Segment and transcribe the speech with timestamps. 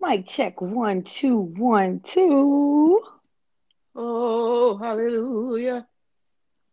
[0.00, 3.02] Mic check one, two, one, two.
[3.94, 5.86] Oh, hallelujah.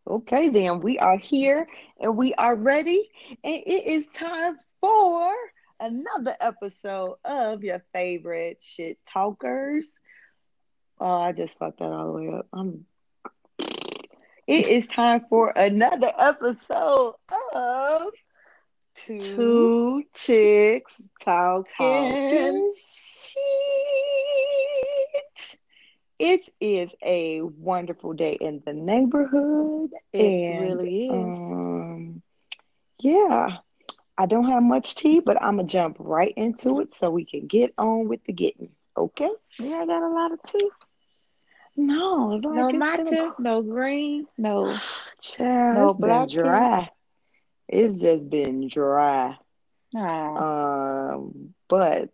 [0.07, 1.67] Okay, then we are here
[1.99, 3.09] and we are ready,
[3.43, 5.33] and it is time for
[5.81, 9.93] another episode of your favorite shit talkers.
[10.99, 12.47] Oh, I just fucked that all the way up.
[12.53, 12.85] I'm.
[14.47, 17.15] It is time for another episode
[17.53, 18.11] of
[18.95, 21.65] Two, Two chicks talking.
[21.77, 23.35] Talking Shit.
[26.17, 29.91] It is a wonderful day in the neighborhood.
[30.13, 31.11] It and, really is.
[31.11, 32.21] Um,
[32.99, 33.57] yeah,
[34.17, 37.47] I don't have much tea, but I'm gonna jump right into it so we can
[37.47, 38.69] get on with the getting.
[38.95, 39.29] Okay?
[39.59, 40.69] Yeah, I got a lot of tea.
[41.77, 44.81] No, No matcha, no green, no.
[45.21, 46.27] child, No tea.
[46.27, 46.89] dry.
[47.67, 49.37] It's just been dry.
[49.93, 50.43] Nah.
[50.43, 52.11] Um, but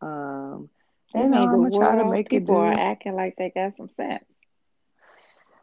[0.00, 0.68] um,
[1.14, 3.76] That you know, I'm the try to make it people are acting like they got
[3.76, 4.24] some sense.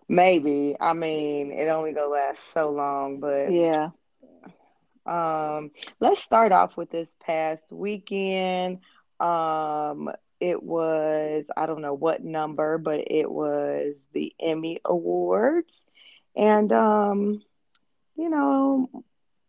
[0.07, 0.75] Maybe.
[0.79, 3.91] I mean, it only gonna last so long, but Yeah.
[5.05, 8.79] um, let's start off with this past weekend.
[9.19, 10.09] Um,
[10.45, 15.85] it was, I don't know what number, but it was the Emmy Awards.
[16.35, 17.41] And um,
[18.15, 18.89] you know,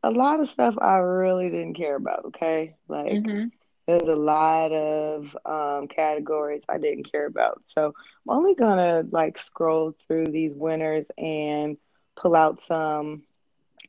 [0.03, 2.77] a lot of stuff I really didn't care about, okay?
[2.88, 3.48] Like Mm-hmm.
[3.86, 7.62] there's a lot of um categories I didn't care about.
[7.66, 7.86] So
[8.28, 11.77] I'm only gonna like scroll through these winners and
[12.16, 13.22] pull out some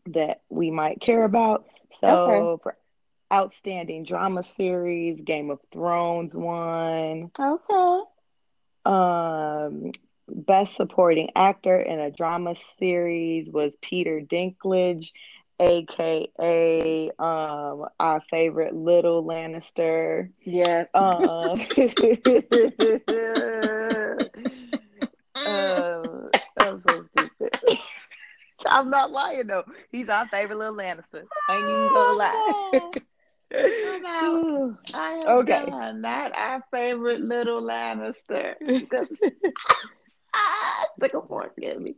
[0.08, 1.66] that we might care about.
[1.92, 2.78] So for
[3.32, 7.32] outstanding drama series, Game of Thrones won.
[7.40, 8.02] Okay.
[8.86, 9.92] Um,
[10.28, 15.12] best supporting actor in a drama series was Peter Dinklage,
[15.60, 20.32] aka um our favorite little Lannister.
[20.44, 20.86] Yeah.
[20.94, 21.60] Um,
[25.46, 26.30] um,
[26.82, 27.50] so stupid.
[28.66, 29.66] I'm not lying though.
[29.92, 31.24] He's our favorite little Lannister.
[31.50, 32.92] I ain't even gonna lie.
[33.54, 35.66] I am Okay.
[35.66, 36.02] done.
[36.02, 38.56] Not our favorite little Lannister.
[40.34, 41.96] Ah, stick a fork in me.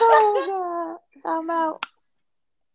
[0.00, 1.84] oh God, I'm out.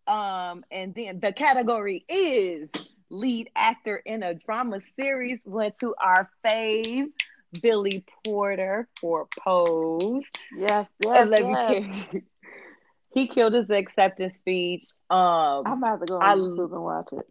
[0.06, 2.70] Um, and then the category is
[3.10, 7.06] lead actor in a drama series went to our fave
[7.62, 10.26] Billy Porter for Pose.
[10.58, 12.08] Yes, yes, let yes.
[13.14, 14.84] he killed his acceptance speech.
[15.10, 17.26] Um, I'm about to go on I- YouTube and watch it.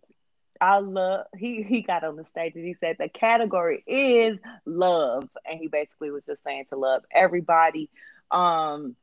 [0.62, 5.28] I love he he got on the stage and he said the category is love.
[5.47, 7.91] And he basically was just saying to love everybody.
[8.31, 8.97] Um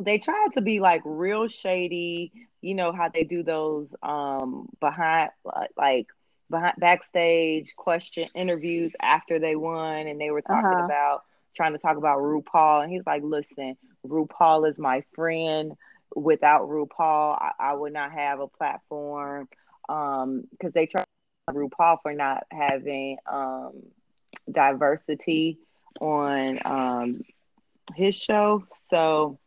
[0.00, 5.30] they tried to be like real shady you know how they do those um behind
[5.44, 6.06] like- like
[6.50, 10.06] behind backstage question interviews after they won.
[10.08, 10.80] And they were talking Uh-huh.
[10.80, 11.22] about
[11.54, 12.82] trying to talk about RuPaul.
[12.84, 15.72] And he's like listen RuPaul is my friend.
[16.14, 19.48] Without RuPaul I, I would not have a platform
[19.88, 21.04] um because they try
[21.50, 23.72] RuPaul for not having um
[24.50, 25.58] diversity
[26.00, 27.22] on um
[27.94, 28.64] his show.
[28.90, 29.38] So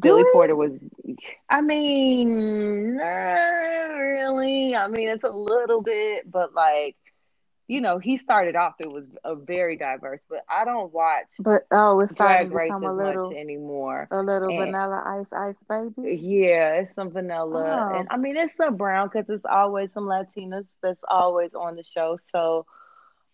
[0.00, 0.78] Billy Porter was
[1.48, 3.04] I mean not
[3.98, 4.74] really.
[4.74, 6.96] I mean it's a little bit, but like
[7.68, 11.66] you know, he started off it was a very diverse, but I don't watch But
[11.72, 14.06] oh, it's drag to race as a little, much anymore.
[14.10, 16.16] a little And- vanilla ice, ice baby.
[16.16, 17.98] Yeah, it's some vanilla, Oh.
[17.98, 21.82] and I mean it's some brown because it's always some Latinas that's always on the
[21.84, 22.18] show.
[22.32, 22.66] So,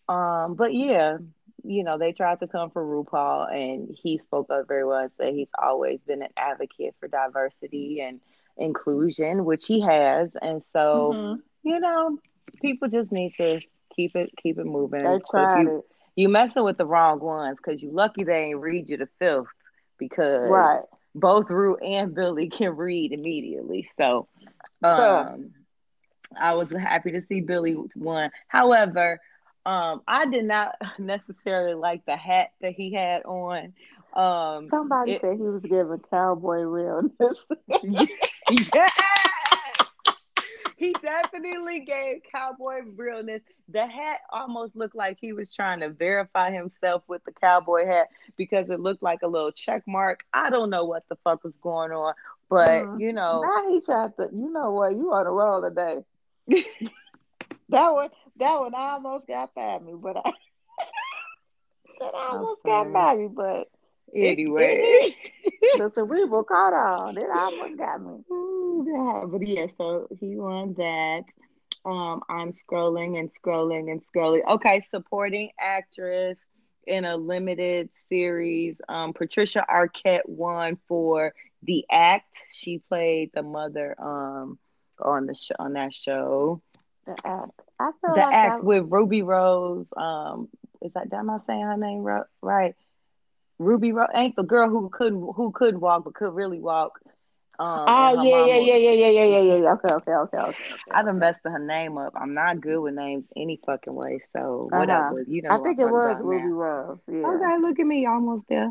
[0.09, 1.19] um, but yeah,
[1.65, 5.13] you know they tried to come for RuPaul, and he spoke up very well and
[5.19, 8.21] said he's always been an advocate for diversity and
[8.57, 11.43] inclusion, which he has, and so Mhm.
[11.63, 12.19] you know
[12.61, 13.61] people just need to
[13.95, 15.03] keep it keep it moving.
[15.03, 15.85] They tried you, it.
[16.17, 19.49] You messing with the wrong ones because you lucky they ain't read you the filth
[19.99, 20.83] because Right.
[21.15, 23.89] both Rue and Billy can read immediately.
[23.99, 24.29] So
[24.85, 25.27] Sure.
[25.27, 25.53] um
[26.41, 28.31] I was happy to see Billy won.
[28.49, 29.21] However,
[29.67, 33.73] um I did not necessarily like the hat that he had on.
[34.15, 37.47] Um Somebody it- said he was giving cowboy realness.
[37.83, 38.91] yeah.
[40.83, 43.43] He definitely gave cowboy realness.
[43.69, 48.09] The hat almost looked like he was trying to verify himself with the cowboy hat
[48.37, 50.25] because it looked like a little check mark.
[50.35, 52.15] I don't know what the fuck was going on,
[52.51, 52.95] but Mm.
[52.95, 54.29] you know, now he tried to.
[54.33, 54.95] You know what?
[54.95, 56.05] You on a roll today.
[57.69, 58.11] that one.
[58.37, 60.33] That one almost got by me, but I.
[62.01, 63.69] that almost got by me, but
[64.15, 65.15] Anyway,
[65.75, 67.17] the cerebral caught on.
[67.17, 68.25] It almost got me.
[68.31, 69.29] Ooh.
[69.31, 71.25] But yeah, so he won that.
[71.85, 74.45] Um, I'm scrolling and scrolling and scrolling.
[74.47, 76.47] Okay, supporting actress
[76.87, 78.81] in a limited series.
[78.89, 81.33] Um, Patricia Arquette won for
[81.63, 82.45] The Act.
[82.51, 84.59] She played the mother um
[85.01, 86.63] on the show on that show.
[87.07, 87.61] The act.
[87.79, 89.91] I feel The like Act I, with Ruby Rose.
[89.97, 90.49] Um,
[90.83, 92.03] is that am I saying her name
[92.43, 92.75] right?
[93.63, 97.01] Ruby Rose ain't the girl who couldn't who couldn't walk but could really walk.
[97.59, 99.73] Um, Oh her yeah, yeah, yeah, yeah, yeah, yeah, yeah, yeah.
[99.75, 100.65] Okay, okay, okay, okay.
[100.75, 101.21] okay, I done okay.
[101.21, 102.13] messed her name up.
[102.17, 104.21] I'm not good with names any fucking way.
[104.35, 104.73] So Uh-huh.
[104.73, 105.23] whatever.
[105.27, 106.51] You know I think it was Ruby now.
[106.51, 106.99] Rose.
[107.09, 107.15] Yeah.
[107.27, 108.71] Okay, look at me, almost there.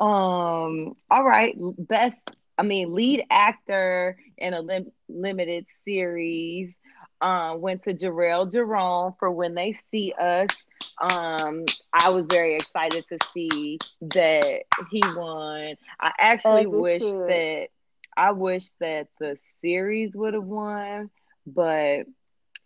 [0.00, 2.16] Um, all right, best.
[2.58, 6.76] I mean, lead actor in a lim- limited series.
[7.20, 10.64] Um, went to Jharrel Jerome for When They See Us.
[11.02, 15.76] Um, I was very excited to see that he won.
[16.00, 17.18] I actually it wish should.
[17.26, 17.68] that
[18.16, 21.10] I wish that the series would have won,
[21.46, 22.06] but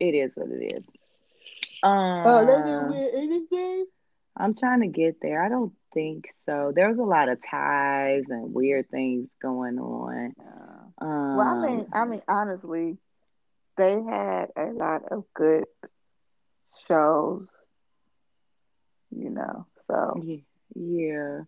[0.00, 0.84] it is what it is.
[2.24, 3.86] Oh, they didn't Um, win anything.
[4.36, 5.42] I'm trying to get there.
[5.42, 6.72] I don't think so.
[6.74, 10.34] There was a lot of ties and weird things going on.
[11.00, 12.98] Um, Well, I mean, I mean, honestly,
[13.76, 15.64] they had a lot of good
[16.86, 17.46] shows,
[19.10, 19.66] you know.
[19.86, 20.44] So Ye-
[20.74, 21.40] Yeah.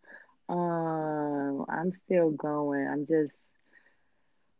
[0.48, 2.86] Um, I'm still going.
[2.86, 3.36] I'm just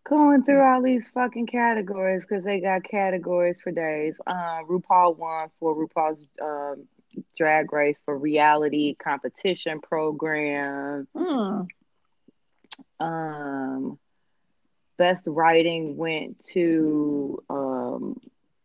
[0.04, 4.20] going through all these fucking categories because they got categories for days.
[4.26, 6.86] Um, RuPaul won for RuPaul's um,
[7.36, 11.06] Drag Race for reality competition program.
[11.14, 11.66] mm,
[13.00, 13.98] Um,
[14.96, 18.20] best writing went to um,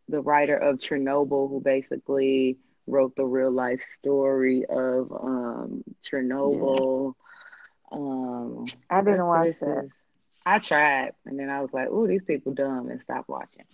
[0.08, 7.14] the writer of Chernobyl, who basically wrote the real life story of um, Chernobyl.
[7.92, 9.86] Um, I didn't watch that.
[10.46, 13.64] I tried, and then I was like, "Oh, these people dumb," and stopped watching.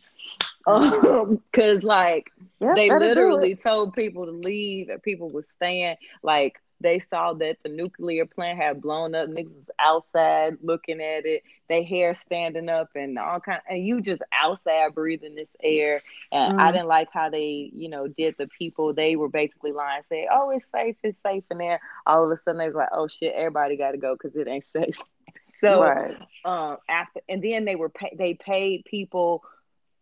[1.52, 2.30] Because like
[2.60, 5.96] Yep, they literally told people to leave, and people were staying.
[6.22, 9.28] Like they saw that the nuclear plant had blown up.
[9.28, 11.42] Niggas was outside looking at it.
[11.68, 13.60] They hair standing up and all kind.
[13.68, 16.02] and you just outside breathing this air.
[16.32, 16.72] And I Mm.
[16.72, 18.92] didn't like how they, you know, did the people.
[18.94, 20.96] They were basically lying, saying, "Oh, it's safe.
[21.02, 23.92] It's safe in there." All of a sudden, they was like, "Oh shit, everybody got
[23.92, 24.98] to go because it ain't safe."
[25.60, 26.16] So right.
[26.44, 29.42] um after and then they were pay, they paid people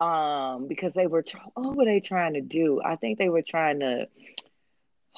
[0.00, 3.42] um because they were tr- what were they trying to do i think they were
[3.42, 4.06] trying to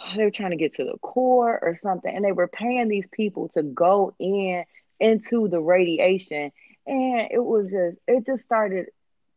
[0.17, 3.08] they were trying to get to the core or something and they were paying these
[3.08, 4.64] people to go in
[4.99, 6.52] into the radiation
[6.87, 8.87] and it was just it just started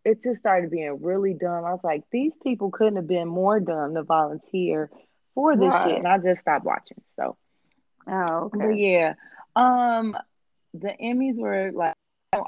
[0.05, 1.63] it just started being really dumb.
[1.63, 4.89] I was like these people couldn't have been more dumb to volunteer
[5.33, 7.37] for this shit and i just stopped watching so.
[8.05, 8.75] Oh, but okay.
[8.75, 9.13] yeah,
[9.55, 10.17] um,
[10.73, 11.93] the Emmys were like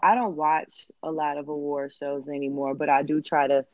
[0.04, 3.66] I don't watch a lot of award shows anymore, but I do try to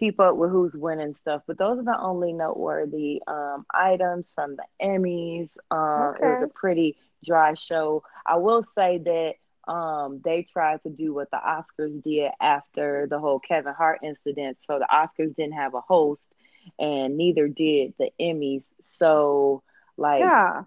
[0.00, 1.42] keep up with who's winning stuff.
[1.46, 5.50] But those are the only noteworthy um items from the Emmys.
[5.70, 8.04] Um, it was a pretty dry show.
[8.26, 9.34] I will say that
[9.72, 14.58] um they tried to do what the Oscars did after the whole Kevin Hart incident.
[14.66, 16.28] So the Oscars didn't have a host,
[16.78, 18.64] and neither did the Emmys.
[18.98, 19.62] So
[19.96, 20.64] like Yeah.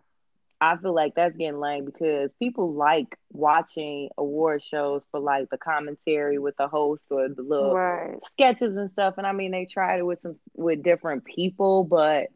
[0.71, 5.57] I feel like that's getting lame because people like watching award shows for like the
[5.57, 8.19] commentary with the host or the little Right.
[8.33, 9.16] sketches and stuff.
[9.18, 12.28] And I mean, they tried it with some with different people, but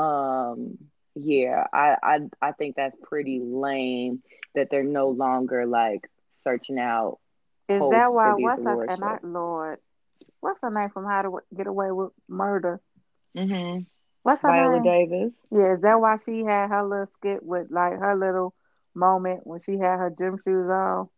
[0.00, 0.78] um,
[1.14, 4.22] yeah, I I I think that's pretty lame
[4.54, 6.08] that they're no longer like
[6.44, 7.18] searching out
[7.68, 8.34] Is that why?
[8.34, 8.78] What's her?
[8.88, 9.18] I.
[9.22, 9.78] Lord,
[10.40, 12.80] what's her name from How to Get Away with Murder?
[13.36, 13.82] Mm-hmm.
[14.28, 14.92] What's her Viola name?
[14.92, 15.34] Davis.
[15.50, 18.54] Yeah, is that why she had her little skit with like her little
[18.94, 21.08] moment when she had her gym shoes on?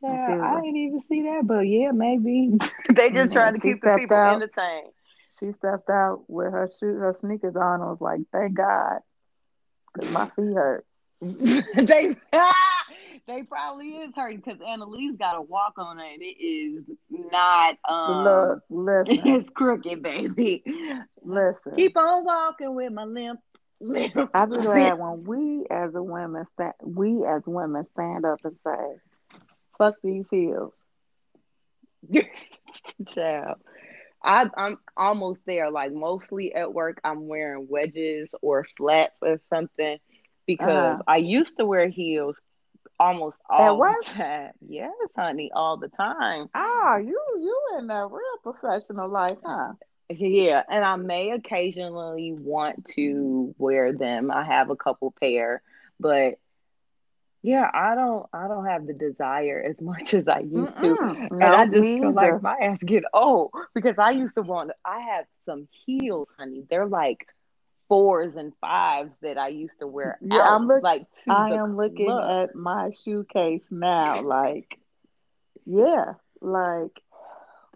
[0.00, 2.52] Child, was I like, didn't even see that, but yeah, maybe
[2.94, 4.44] they just yeah, trying to keep the people out.
[4.44, 4.92] entertained.
[5.40, 7.82] She stepped out with her shoes, her sneakers on.
[7.82, 9.00] I was like, thank God,
[9.94, 10.86] because my feet hurt.
[11.20, 12.16] they
[13.26, 16.20] they probably is hurting because Annalise got a walk on it.
[16.20, 20.64] It is not um Look, listen, it's crooked, baby.
[21.22, 21.92] listen.
[21.92, 23.40] Keep on walking with my limp
[23.80, 28.40] limp I be glad when we as a women stand, we as women stand up
[28.44, 29.00] and say,
[29.78, 30.72] "Fuck these heels."
[33.06, 33.56] Child.
[34.22, 35.70] I, I'm almost there.
[35.70, 39.98] Like mostly at work, I'm wearing wedges or flats or something
[40.46, 41.04] because Uh-huh.
[41.06, 42.40] I used to wear heels
[42.98, 44.52] almost all the time.
[44.68, 46.48] Yes, honey, all the time.
[46.54, 49.74] Ah, you you in a real professional life, huh?
[50.10, 54.30] Yeah, and I may occasionally want to wear them.
[54.30, 55.62] I have a couple pair,
[55.98, 56.34] But
[57.42, 60.80] yeah, I don't I don't have the desire as much as I used Mm-mm.
[60.80, 60.98] to.
[61.40, 62.12] And I just feel either.
[62.12, 66.64] like my ass get old because I used to want I have some heels, honey.
[66.68, 67.26] They're like
[67.88, 70.84] fours and fives that I used to wear Yeah, out I'm look.
[70.84, 72.24] like I am looking club.
[72.24, 74.22] at my shoe case now.
[74.22, 74.78] Like,
[75.66, 76.92] yeah, like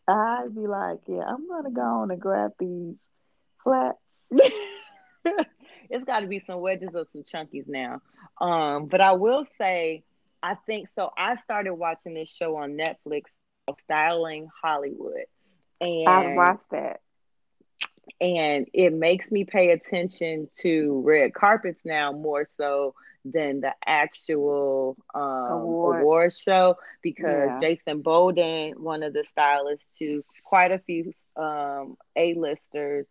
[0.08, 2.96] I'd be like, yeah, I'm gonna go on and grab these
[3.62, 3.98] flats.
[5.90, 8.00] it's got to be some wedges or some chunkies now.
[8.40, 10.04] Um, but I will say,
[10.42, 11.10] I think so.
[11.16, 15.24] I started watching this show on Netflix, Styling Hollywood,
[15.80, 17.00] and I watched that.
[18.21, 24.97] And it makes me pay attention to red carpets now more so than the actual
[25.14, 25.80] um, Award.
[25.83, 27.57] award show because Yeah.
[27.57, 33.07] Jason Bolden, one of the stylists to quite a few um, A-listers,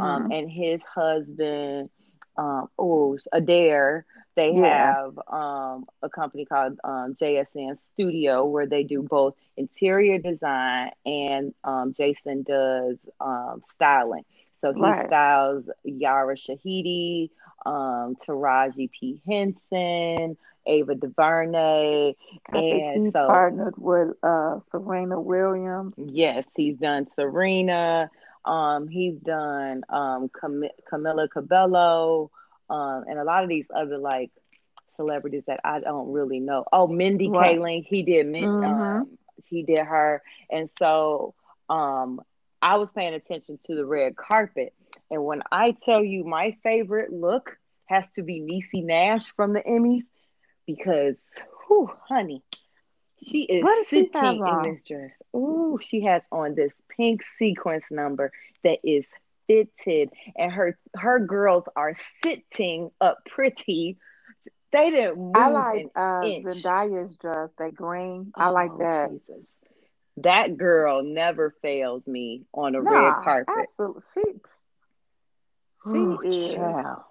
[0.00, 0.30] um, Mhm.
[0.30, 1.88] and his husband,
[2.36, 4.04] um, oh, Adair,
[4.36, 4.56] they Yeah.
[4.56, 11.52] have um, a company called um, JSN Studio where they do both interior design and
[11.64, 14.24] um, Jason does um, styling.
[14.60, 15.06] So he Right.
[15.06, 17.30] styles Yara Shahidi,
[17.66, 19.20] um, Taraji P.
[19.26, 20.36] Henson,
[20.66, 22.14] Ava DuVernay,
[22.50, 25.94] I and so partnered with uh, Serena Williams.
[25.96, 28.10] Yes, he's done Serena.
[28.44, 32.30] Um, he's done um Cam- Camila Cabello,
[32.70, 34.30] um, and a lot of these other like
[34.96, 36.64] celebrities that I don't really know.
[36.72, 37.58] Oh, Mindy Right.
[37.58, 38.26] Kaling, he did.
[38.26, 38.62] Min- Mhm.
[38.62, 39.18] um,
[39.48, 41.34] he did her, and so
[41.68, 42.20] um,
[42.62, 44.72] I was paying attention to the red carpet.
[45.10, 47.56] And when I tell you my favorite look
[47.86, 50.02] has to be Niecy Nash from the Emmys,
[50.66, 51.16] because,
[51.66, 52.42] whew, honey,
[53.26, 54.10] she is What she
[54.44, 55.10] in this dress.
[55.34, 59.06] Ooh, she has on this pink sequence number that is
[59.46, 63.98] fitted, and her her girls are sitting up pretty.
[64.72, 66.22] They didn't move I like uh.
[66.22, 68.32] Zendaya's dress, that green.
[68.34, 69.10] I like Oh, that.
[69.10, 69.44] Jesus.
[70.18, 73.54] That girl never fails me on a red carpet.
[73.68, 74.02] absolutely.
[75.84, 76.56] She, Ooh, She is.
[76.56, 77.02] child.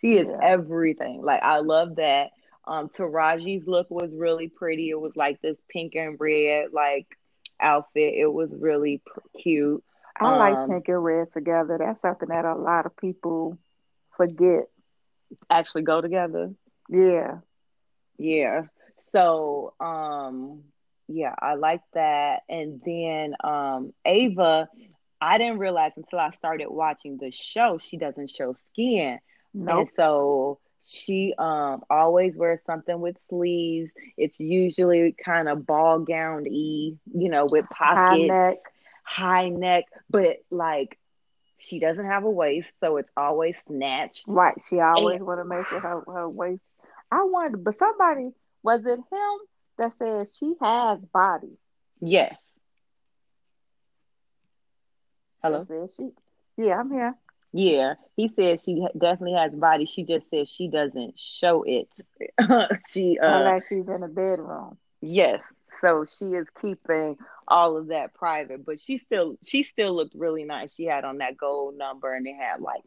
[0.00, 0.38] She is Yeah.
[0.42, 1.22] everything.
[1.22, 2.30] Like I love that.
[2.66, 4.90] Um, Taraji's look was really pretty.
[4.90, 7.06] It was like this pink and red like
[7.60, 8.14] outfit.
[8.14, 9.84] It was really pr- cute.
[10.18, 11.78] I like Um, pink and red together.
[11.78, 13.58] That's something that a lot of people
[14.16, 14.68] forget.
[15.50, 16.54] Actually, go together.
[16.88, 17.38] Yeah.
[18.18, 18.62] Yeah.
[19.12, 20.62] So, um,
[21.08, 22.42] yeah, I like that.
[22.48, 24.68] And then um, Ava,
[25.20, 29.18] I didn't realize until I started watching the show, she doesn't show skin.
[29.54, 29.86] Nope.
[29.86, 33.90] And so she um always wears something with sleeves.
[34.16, 38.56] It's usually kind of ball gown y, you know, with pockets, neck.
[39.10, 40.98] High neck, but like
[41.58, 44.24] she doesn't have a waist, so it's always snatched.
[44.28, 44.56] Right.
[44.68, 46.62] She always And- want to make sure her, her waist.
[47.12, 48.30] I wonder, but somebody,
[48.62, 49.38] was it him
[49.78, 51.58] that said she has body?
[52.00, 52.40] Yes.
[55.42, 55.66] Hello?
[55.96, 56.10] She,
[56.56, 57.14] yeah, I'm here.
[57.52, 59.86] Yeah, he said she definitely has body.
[59.86, 61.88] She just says she doesn't show it.
[62.88, 64.76] she uh Unless she's in the bedroom.
[65.00, 65.40] yes,
[65.80, 67.16] so she is keeping
[67.48, 70.74] all of that private, but she still she still looked really nice.
[70.74, 72.82] She had on that gold number and it had like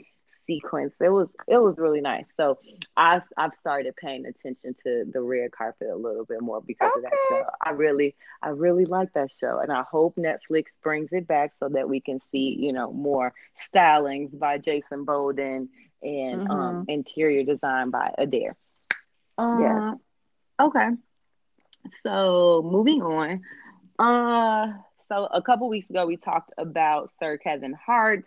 [0.45, 0.93] sequence.
[0.99, 2.25] It was it was really nice.
[2.37, 2.59] So
[2.95, 7.03] I've I've started paying attention to the red carpet a little bit more because of
[7.03, 7.43] that show.
[7.61, 11.69] I really I really like that show and I hope Netflix brings it back so
[11.69, 13.33] that we can see, you know, more
[13.73, 15.69] stylings by Jason Bolden
[16.01, 18.55] and um interior design by Adair.
[19.51, 19.81] Yeah.
[20.59, 20.89] Okay.
[21.89, 23.41] So moving on.
[23.99, 24.73] Uh
[25.09, 28.25] so a couple weeks ago we talked about Sir Kevin Hart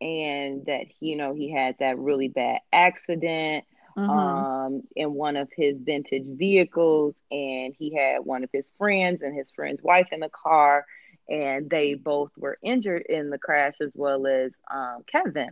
[0.00, 3.64] and that you know he had that really bad accident
[3.96, 4.46] Mhm.
[4.66, 9.34] um in one of his vintage vehicles and he had one of his friends and
[9.36, 10.84] his friend's wife in the car
[11.28, 15.50] and they both were injured in the crash as well as um Kevin.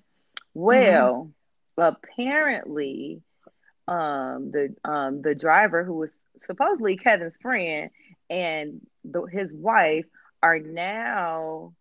[0.54, 1.30] Well,
[1.76, 3.22] apparently
[3.88, 6.12] um the um the driver who was
[6.44, 7.90] supposedly Kevin's friend
[8.30, 10.06] and the, his wife
[10.42, 11.74] are now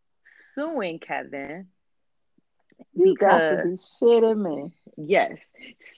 [0.55, 1.67] suing Kevin
[2.95, 4.71] you got to be shitting me.
[4.97, 5.39] yes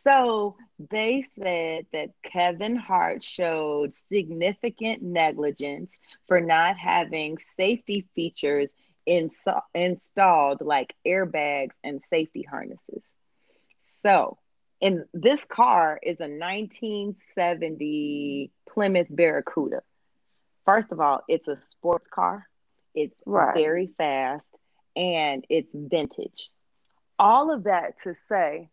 [0.03, 0.55] so
[0.91, 8.71] they said that Kevin Hart showed significant negligence for not having safety features
[9.05, 13.03] installed like airbags and safety harnesses
[14.03, 14.37] so
[14.85, 19.81] and this car is a 1970 Plymouth Barracuda.
[20.65, 22.47] First of all, it's a sports car.
[22.95, 23.53] It's Right.
[23.53, 24.47] very fast
[24.95, 26.49] and it's vintage.
[27.19, 28.69] All of that to say,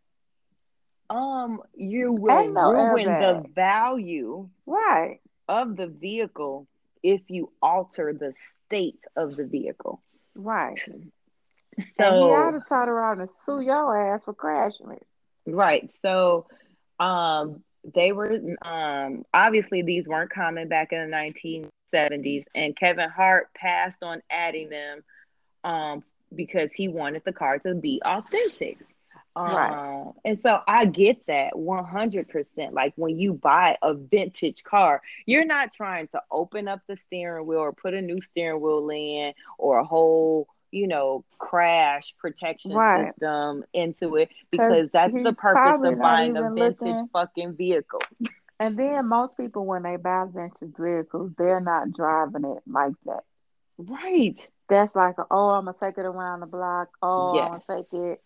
[1.10, 3.18] um you will no ruin airbag.
[3.18, 5.20] the value Right.
[5.48, 6.68] of the vehicle
[7.02, 10.02] if you alter the state of the vehicle.
[10.34, 10.80] Right.
[11.98, 15.06] and he So ought to turn around and sue your ass for crashing it.
[15.46, 15.90] Right.
[15.90, 16.46] So,
[17.00, 17.62] um,
[17.94, 21.16] they were um obviously these weren't common back in the
[21.92, 25.02] 1970s, and Kevin Hart passed on adding them
[25.64, 28.78] um because he wanted the car to be authentic.
[29.36, 29.72] Right.
[29.72, 32.72] Um, and so I get that 100%.
[32.72, 37.46] Like when you buy a vintage car, you're not trying to open up the steering
[37.46, 42.82] wheel or put a new steering wheel in or a whole, you know, crash protection
[42.82, 43.14] Right.
[43.14, 47.10] system into it Because that's the purpose of buying a vintage looking.
[47.12, 48.02] fucking vehicle.
[48.60, 53.24] And then most people, when they buy vintage vehicles, they're not driving it like that.
[53.78, 54.36] Right.
[54.68, 56.88] That's like, oh, I'm gonna take it around the block.
[57.02, 58.20] Oh, I'm gonna take it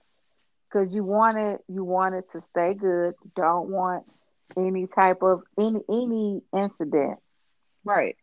[0.69, 1.63] because you want it.
[1.69, 3.15] You want it to stay good.
[3.25, 4.05] You don't want
[4.57, 7.19] any type of any any incident.
[7.85, 8.17] Right.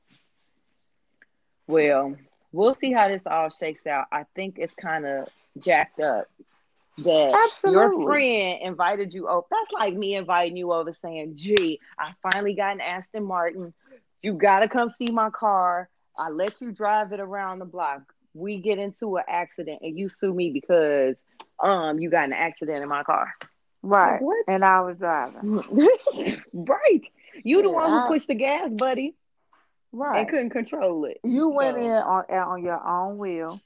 [1.68, 2.16] Well,
[2.54, 4.06] we'll see how this all shakes out.
[4.12, 5.28] I think it's kind of
[5.60, 6.28] jacked up
[7.00, 9.46] that your friend invited you over.
[9.50, 13.74] That's like me inviting you over saying, gee, I finally got an Aston Martin.
[14.22, 15.90] You got to come see my car.
[16.18, 18.02] I let you drive it around the block.
[18.36, 21.16] We get into an accident and you sue me because
[21.60, 23.34] um you got an accident in my car.
[23.82, 24.14] Right.
[24.14, 24.46] Like, what?
[24.48, 25.62] And I was driving.
[26.54, 27.02] right.
[27.44, 29.16] You the one who pushed the gas, buddy,
[29.94, 30.20] Right.
[30.22, 31.20] and couldn't control it.
[31.24, 33.58] You went So- in on on your own will.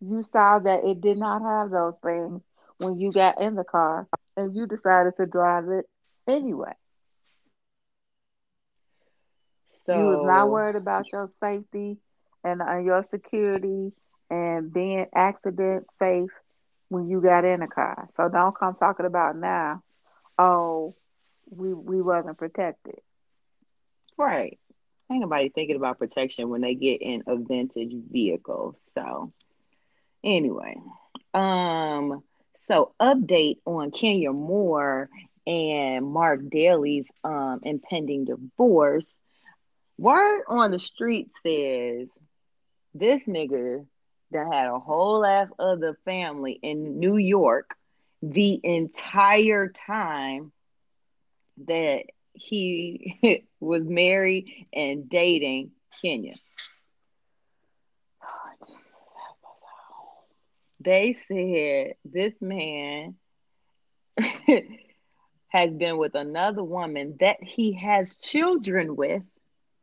[0.00, 2.42] You saw that it did not have those things
[2.78, 5.86] when you got in the car, and you decided to drive it
[6.28, 6.74] anyway.
[9.84, 11.98] So you was not worried about your safety
[12.44, 13.92] and uh, your security
[14.30, 16.30] and being accident safe
[16.88, 18.08] when you got in the car.
[18.16, 19.82] So don't come talking about now.
[20.38, 20.94] Oh,
[21.50, 23.00] we we wasn't protected.
[24.16, 24.58] Right.
[25.10, 28.78] Ain't nobody thinking about protection when they get in a vintage vehicle.
[28.94, 29.32] So
[30.22, 30.76] anyway.
[31.32, 32.22] Um
[32.54, 35.08] so update on Kenya Moore
[35.46, 39.14] and Marc Daly's um impending divorce.
[39.96, 42.08] Word on the street says
[42.94, 43.86] this nigga
[44.30, 47.76] that had a whole ass other family in New York
[48.22, 50.52] the entire time
[51.66, 52.04] that
[52.38, 55.72] he was married and dating
[56.02, 56.34] Kenya.
[60.80, 63.16] They said this man
[65.48, 69.22] has been with another woman that he has children with,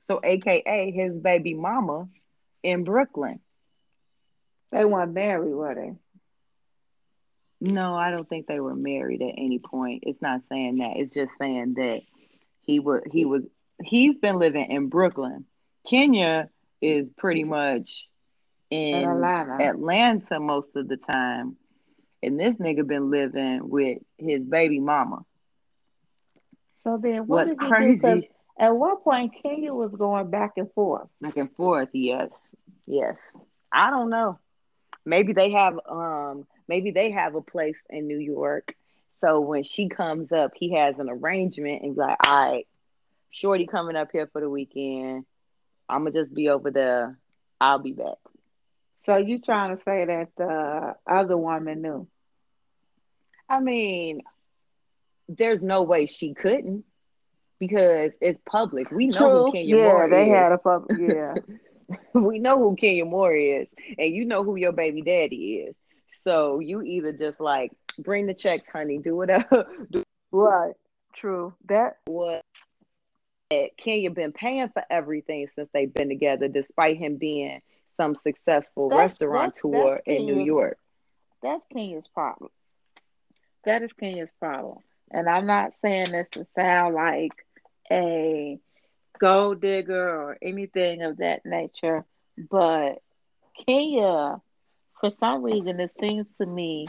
[0.08, 2.08] so AKA his baby mama
[2.64, 3.40] in Brooklyn.
[4.72, 5.94] They weren't married, were they?
[7.62, 10.04] No, I don't think they were married at any point.
[10.06, 10.98] It's not saying that.
[10.98, 12.02] It's just saying that
[12.66, 13.44] he was he was
[13.84, 15.46] he's been living in Brooklyn.
[15.88, 16.50] Kenya
[16.82, 18.08] is pretty much
[18.70, 19.64] in Atlanta.
[19.64, 21.58] Atlanta most of the time.
[22.24, 25.24] And this nigga been living with his baby mama.
[26.84, 28.30] So then, what What's crazy?
[28.60, 31.08] at one point, Kenya was going back and forth.
[31.22, 32.32] Back and forth, yes.
[32.88, 33.16] Yes.
[33.72, 34.40] I don't know.
[35.06, 38.76] Maybe they have um maybe they have a place in New York.
[39.26, 42.68] So when she comes up, he has an arrangement and be like, all right,
[43.32, 45.26] Shorty coming up here for the weekend.
[45.90, 47.18] I'ma just be over there.
[47.60, 48.18] I'll be back.
[49.08, 52.08] So you trying to say that the other woman knew?
[53.50, 54.22] I mean,
[55.28, 56.86] there's no way she couldn't
[57.60, 58.92] because it's public.
[58.92, 61.00] We know who Kenya yeah, Moore they had a public.
[61.00, 61.36] Yeah,
[62.14, 65.76] we know who Kenya Moore is, and you know who your baby daddy is.
[66.24, 70.74] So you either just like bring the checks, honey, do whatever, do right.
[71.14, 71.54] True.
[71.66, 72.42] That what.
[73.78, 77.62] Kenya been paying for everything since they've been together, despite him being
[77.96, 80.78] some successful That's- restaurateur that's- that's in New York.
[81.42, 82.50] that's Kenya's problem.
[83.64, 84.80] That is Kenya's problem.
[85.12, 87.32] And I'm not saying this to sound like
[87.92, 88.60] a
[89.20, 92.04] gold digger or anything of that nature,
[92.50, 93.02] but
[93.66, 94.42] Kenya,
[95.00, 96.88] for some reason, it seems to me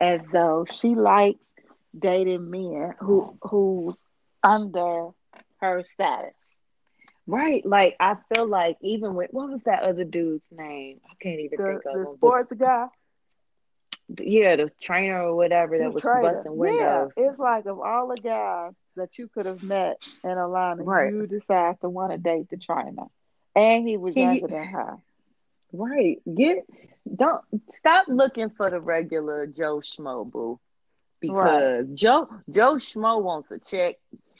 [0.00, 1.38] as though she likes
[1.98, 4.00] dating men who who's
[4.42, 5.08] under
[5.60, 6.34] her status.
[7.26, 7.64] Right.
[7.66, 11.00] Like I feel like even with what was that other dude's name?
[11.04, 11.98] I can't even The, think of it.
[12.04, 12.10] the him.
[12.12, 12.86] sports guy,
[14.20, 16.32] yeah, the trainer or whatever that the was trader.
[16.32, 17.12] busting windows.
[17.16, 21.12] Yeah, it's like of all the guys that you could have met in Atlanta, Right.
[21.12, 23.06] you decide to want to date the trainer,
[23.54, 24.96] and he was He- younger than her.
[25.72, 26.20] Right.
[26.34, 26.64] Get
[27.14, 27.42] don't
[27.78, 30.60] stop looking for the regular Joe Schmo boo.
[31.20, 31.94] because right.
[31.94, 33.96] Joe Joe Schmo wants a check,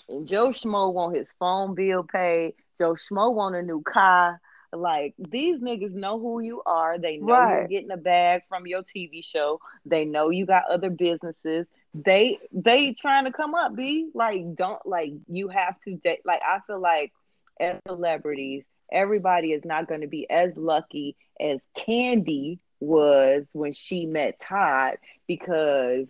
[0.08, 2.54] and Joe Schmo want his phone bill paid.
[2.78, 4.40] Joe Schmo want a new car.
[4.72, 6.98] Like these niggas know who you are.
[6.98, 7.58] They know right.
[7.60, 9.60] you're getting a bag from your TV show.
[9.86, 11.66] They know you got other businesses.
[11.94, 13.74] They they trying to come up.
[13.74, 16.20] Be like don't like you have to date.
[16.26, 17.12] Like I feel like
[17.58, 24.06] as celebrities, everybody is not going to be as lucky as Candy was when she
[24.06, 26.06] met Todd because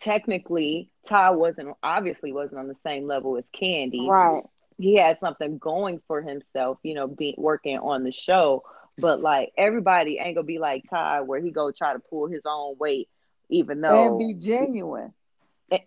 [0.00, 4.06] technically Todd wasn't obviously wasn't on the same level as Candy.
[4.08, 4.42] Right.
[4.78, 8.64] He had something going for himself, you know, being working on the show.
[8.98, 12.42] But like everybody ain't gonna be like Todd where he go try to pull his
[12.44, 13.08] own weight,
[13.48, 15.14] even though and be genuine.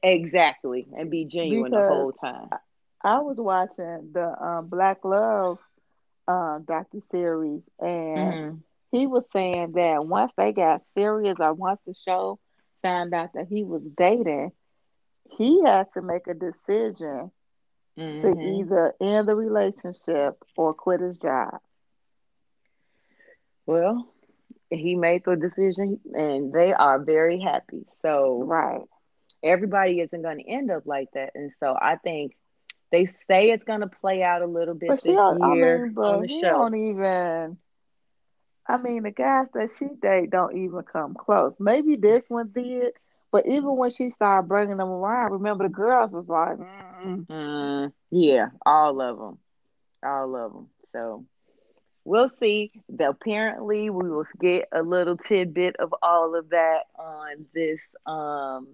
[0.02, 2.50] Exactly, and be genuine because the whole time.
[3.04, 5.60] I was watching the um, Black Love
[6.28, 8.56] uh, docu series, and mm-hmm.
[8.92, 12.40] he was saying that once they got serious, or once the show
[12.82, 14.52] found out that he was dating,
[15.38, 17.32] he had to make a decision
[17.98, 18.22] mm-hmm.
[18.22, 21.60] to either end the relationship or quit his job.
[23.66, 24.08] Well,
[24.70, 27.86] he made the decision, and they are very happy.
[28.02, 28.82] So, right,
[29.44, 32.36] everybody isn't going to end up like that, and so I think
[32.96, 35.98] they say it's going to play out a little bit but this year I mean,
[35.98, 36.50] on the show.
[36.50, 37.58] Don't even.
[38.68, 41.54] I mean, the guys that she date don't even come close.
[41.60, 42.94] Maybe this one did,
[43.32, 46.58] but even when she started bringing them around, remember the girls was like,
[47.30, 49.38] mm, yeah, all of them,
[50.04, 50.70] all of them.
[50.94, 51.26] So
[52.06, 52.72] we'll see.
[53.00, 58.68] Apparently, we will get a little tidbit of all of that on this um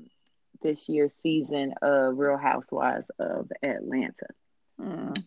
[0.62, 4.28] this year's season of Real Housewives of Atlanta.
[4.80, 5.24] Mm.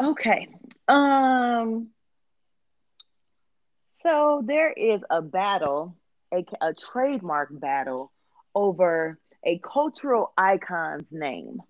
[0.00, 0.48] Okay.
[0.88, 1.88] Um.
[4.02, 5.96] So there is a battle,
[6.32, 8.10] a, a trademark battle
[8.54, 11.60] over a cultural icon's name.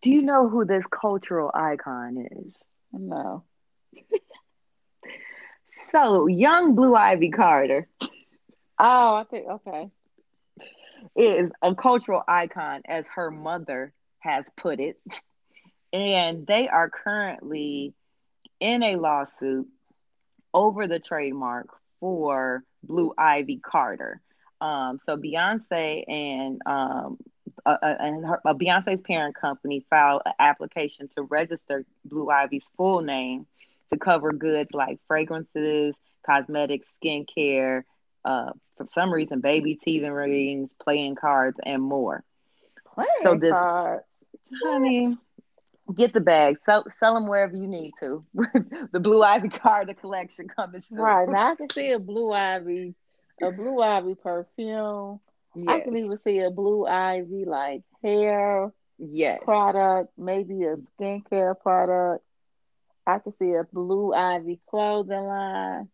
[0.00, 2.54] Do you know who this cultural icon is?
[2.92, 3.44] No.
[5.90, 7.88] so, young Blue Ivy Carter.
[8.78, 9.90] Oh, I think okay
[11.16, 14.98] is a cultural icon, as her mother has put it.
[15.92, 17.94] And they are currently
[18.60, 19.66] in a lawsuit
[20.54, 24.20] over the trademark for Blue Ivy Carter.
[24.60, 27.18] Um, so Beyonce and um,
[27.64, 32.70] uh, uh, and her, uh, Beyonce's parent company filed an application to register Blue Ivy's
[32.76, 33.46] full name
[33.90, 37.82] to cover goods like fragrances, cosmetics, skincare,
[38.24, 42.24] uh, for some reason, baby teething rings, playing cards, and more.
[42.94, 44.04] Playing so this, cards.
[44.64, 45.16] honey,
[45.94, 46.56] get the bag.
[46.64, 48.24] Sell, sell them wherever you need to.
[48.92, 50.98] the Blue Ivy card, the collection coming soon.
[50.98, 52.94] Right now, I can see a Blue Ivy,
[53.42, 55.20] a Blue Ivy perfume.
[55.54, 55.66] Yes.
[55.68, 59.40] I can even see a Blue Ivy like hair yes.
[59.44, 62.24] product, maybe a skincare product.
[63.06, 65.88] I can see a Blue Ivy clothing line.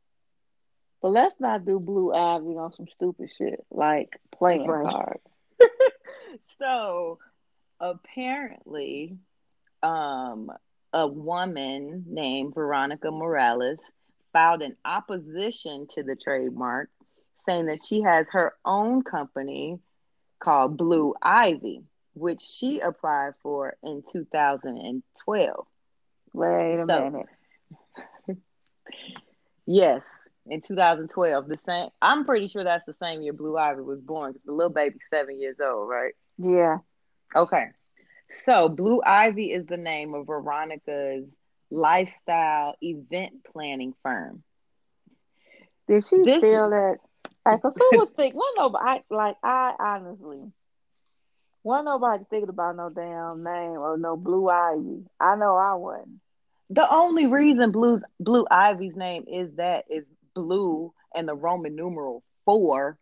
[1.06, 4.90] But let's not do Blue Ivy on some stupid shit like playing right.
[4.90, 5.22] cards.
[6.58, 7.20] so
[7.78, 9.16] apparently,
[9.84, 10.50] um,
[10.92, 13.80] a woman named Veronica Morales
[14.32, 16.90] filed an opposition to the trademark,
[17.48, 19.78] saying that she has her own company
[20.40, 25.66] called Blue Ivy, which she applied for in 2012.
[26.32, 27.26] Wait a so, minute.
[29.66, 30.02] yes,
[30.48, 31.48] in 2012.
[31.48, 31.88] The same.
[32.00, 34.34] I'm pretty sure that's the same year Blue Ivy was born.
[34.44, 36.14] The little baby's seven years old, right?
[36.38, 36.78] Yeah.
[37.34, 37.66] Okay.
[38.44, 41.26] So Blue Ivy is the name of Veronica's
[41.70, 44.42] lifestyle event planning firm.
[45.88, 46.96] Did she this, feel that?
[47.44, 48.38] Like, cause who was thinking?
[48.38, 50.40] Well, no, I like I honestly,
[51.62, 55.04] wasn't nobody thinking about no damn name or no Blue Ivy.
[55.20, 56.20] I know I wasn't.
[56.70, 60.04] The only reason Blue's Blue Ivy's name is that is
[60.36, 62.98] blue and the Roman numeral four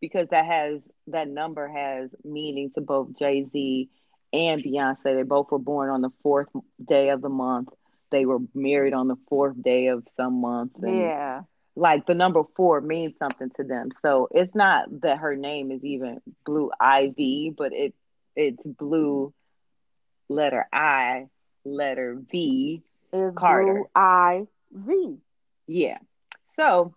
[0.00, 3.88] because that has that number has meaning to both Jay Z
[4.32, 4.96] and Beyonce.
[5.04, 6.48] They both were born on the fourth
[6.84, 7.68] day of the month.
[8.10, 10.72] They were married on the fourth day of some month.
[10.82, 11.42] yeah.
[11.76, 13.90] Like the number four means something to them.
[13.92, 17.94] So it's not that her name is even Blue Ivy, but it
[18.34, 19.32] it's blue
[20.28, 21.26] letter I,
[21.64, 23.74] letter V, is Carter.
[23.74, 25.18] Blue I V.
[25.68, 25.98] Yeah.
[26.58, 26.94] So,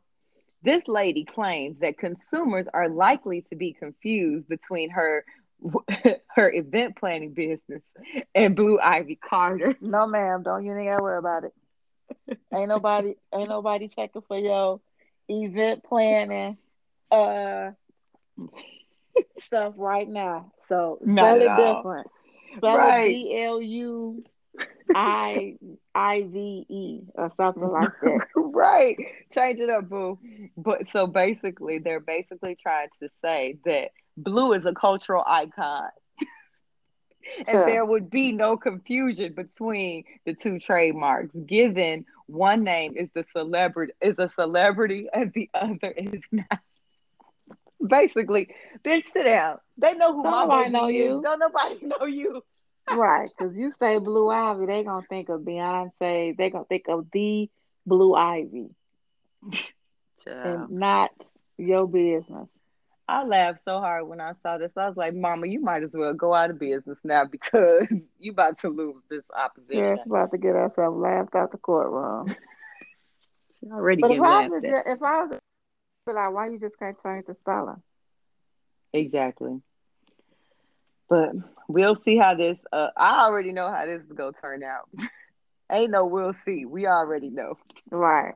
[0.63, 5.25] this lady claims that consumers are likely to be confused between her
[6.35, 7.81] her event planning business
[8.33, 9.75] and Blue Ivy Carter.
[9.81, 11.53] No, ma'am, don't you to worry about it.
[12.53, 14.79] ain't nobody ain't nobody checking for your
[15.29, 16.57] event planning
[17.11, 17.71] uh
[19.37, 20.51] stuff right now.
[20.69, 21.53] So spell it all.
[21.55, 22.07] different.
[22.55, 23.05] Spell Right.
[23.05, 24.23] it D L U
[24.93, 25.57] I
[25.95, 28.19] I V E or something like that.
[28.35, 28.97] right.
[29.33, 30.19] Change it up, boo.
[30.57, 35.89] But so basically, they're basically trying to say that blue is a cultural icon.
[37.47, 37.65] and Sure.
[37.65, 43.93] there would be no confusion between the two trademarks, given one name is the celebrity
[44.01, 46.59] is a celebrity and the other is not.
[47.87, 48.49] Basically,
[48.83, 49.57] bitch, sit down.
[49.77, 50.95] They know who Don't my nobody baby know is.
[50.95, 51.21] you.
[51.23, 52.43] Don't nobody know you.
[52.89, 56.35] Right, because you say Blue Ivy, they gonna think of Beyonce.
[56.37, 57.49] They gonna think of the
[57.85, 58.69] Blue Ivy
[60.43, 61.11] and not
[61.57, 62.47] your business.
[63.07, 64.77] I laughed so hard when I saw this.
[64.77, 67.87] I was like, Mama, you might as well go out of business now because
[68.19, 69.23] you about to lose this
[69.71, 69.97] Yeah, opposition.
[69.97, 72.35] she's about to get herself laughed out the courtroom.
[73.59, 75.37] She already But if I was, if I was,
[76.05, 77.81] be like, why you just can't change the spelling?
[78.93, 79.61] Exactly.
[81.11, 81.33] But
[81.67, 82.57] we'll see how this.
[82.71, 84.89] Uh, I already know how this is gonna turn out.
[85.71, 86.65] Ain't no we'll see.
[86.65, 87.57] We already know.
[87.91, 88.35] Right.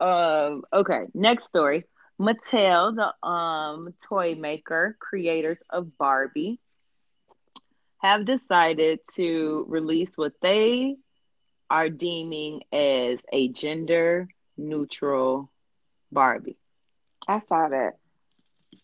[0.00, 0.62] Um.
[0.72, 1.06] Okay.
[1.14, 1.84] Next story.
[2.20, 6.60] Mattel, the um toy maker, creators of Barbie,
[8.02, 10.96] have decided to release what they
[11.68, 15.50] are deeming as a gender neutral
[16.12, 16.56] Barbie.
[17.26, 17.97] I saw that.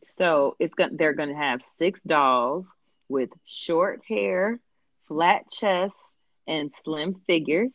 [0.04, 2.70] So it's going they're going to have six dolls
[3.08, 4.60] with short hair,
[5.06, 6.02] flat chests,
[6.46, 7.74] and slim figures.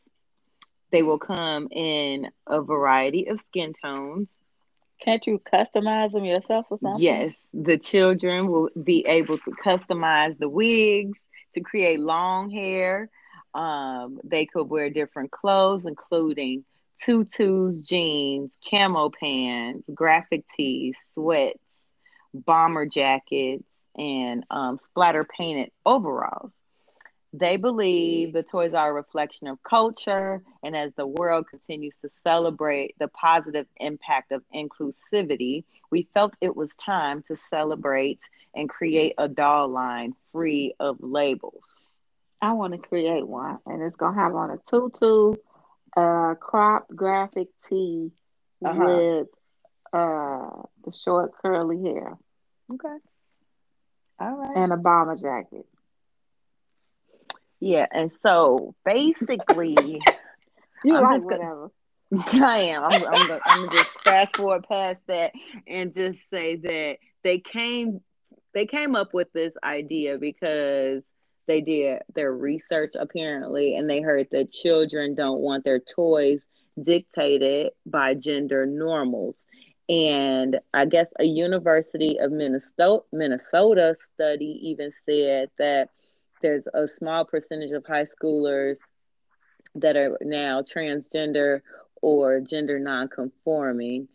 [0.92, 4.30] They will come in a variety of skin tones.
[5.02, 7.02] Can't you customize them yourself or something?
[7.02, 13.10] Yes, the children will be able to customize the wigs to create long hair.
[13.54, 16.65] Um, they could wear different clothes, including
[17.00, 21.60] tutus, jeans, camo pants, graphic tees, sweats,
[22.34, 23.63] bomber jackets,
[23.98, 26.52] and um, splatter painted overalls.
[27.34, 32.10] They believe the toys are a reflection of culture, and as the world continues to
[32.24, 38.20] celebrate the positive impact of inclusivity, we felt it was time to celebrate
[38.56, 41.78] and create a doll line free of labels.
[42.42, 45.36] I want to create one, and it's gonna have on a tutu,
[45.96, 48.12] uh, crop graphic tee
[48.63, 48.84] Uh-huh.
[48.84, 49.28] with
[49.93, 52.17] uh the short curly hair
[52.71, 52.97] Okay.
[54.19, 54.56] All right.
[54.56, 55.65] and a bomber jacket.
[57.60, 59.75] Yeah, and so basically,
[60.84, 61.71] You I'm like whatever?
[62.43, 62.84] I am.
[62.84, 65.34] I'm, I'm, gonna, I'm gonna just fast forward past that
[65.67, 68.02] and just say that they came
[68.54, 71.04] they came up with this idea because
[71.47, 76.41] they did their research apparently, and they heard that children don't want their toys
[76.82, 79.45] dictated by gender normals.
[79.89, 85.89] And I guess a University of Minnesota Minnesota study even said that
[86.41, 88.78] there's a small percentage of high schoolers
[89.75, 91.62] that are now transgender
[92.02, 94.08] or gender non-conforming.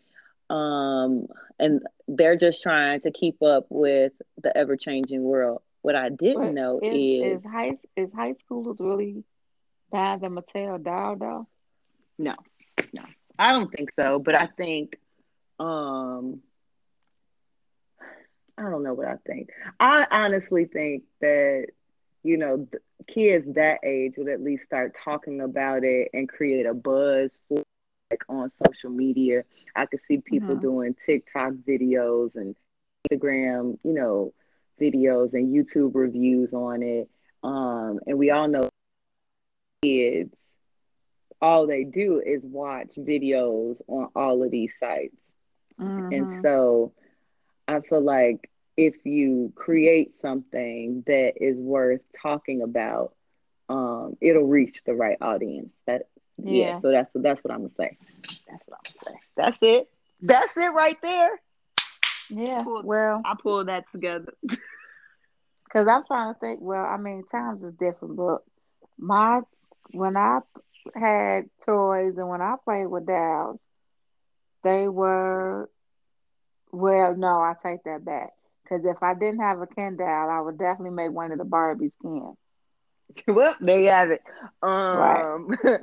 [0.49, 1.27] Um,
[1.59, 5.61] and they're just trying to keep up with the ever-changing world.
[5.81, 9.23] What i didn't But know is, is, is high is high schoolers really
[9.91, 11.47] buying the Mattel doll though?
[12.17, 12.35] no
[12.93, 13.03] no.
[13.37, 14.97] I don't think so but i think
[15.59, 16.41] um
[18.57, 19.49] i don't know what i think.
[19.79, 21.67] I honestly think that
[22.23, 22.67] you know
[23.07, 27.61] kids that age would at least start talking about it and create a buzz for
[28.11, 29.43] like on social media.
[29.75, 30.61] I could see people Mhm.
[30.61, 32.55] doing tiktok videos and
[33.09, 34.33] instagram you know
[34.79, 37.09] videos and youtube reviews on it.
[37.43, 38.69] Um and we all know
[39.81, 40.33] kids
[41.41, 45.15] all they do is watch videos on all of these sites
[46.11, 46.93] And so
[47.67, 53.13] I feel like if you create something that is worth talking about,
[53.69, 55.73] um, it'll reach the right audience.
[55.87, 56.03] That
[56.37, 56.79] yeah, Yeah.
[56.81, 57.97] so that's that's what I'm gonna say.
[58.47, 59.21] That's what I'm gonna say.
[59.35, 59.87] That's it.
[60.21, 61.39] That's it right there.
[62.29, 62.63] yeah.
[62.63, 62.83] Cool.
[62.83, 64.33] Well, I pulled that together.
[65.65, 68.39] Because I'm trying to think, well, I mean, times is different, but
[68.97, 69.41] my
[69.91, 70.39] when I
[70.95, 73.59] had toys and when I played with dolls,
[74.65, 75.69] they were
[76.75, 78.31] well, no, I take that back.
[78.63, 81.45] Because if I didn't have a Ken doll, I would definitely make one of the
[81.45, 82.35] Barbies Ken.
[83.27, 84.21] well, there you have it.
[84.61, 85.35] Right.
[85.35, 85.57] Um,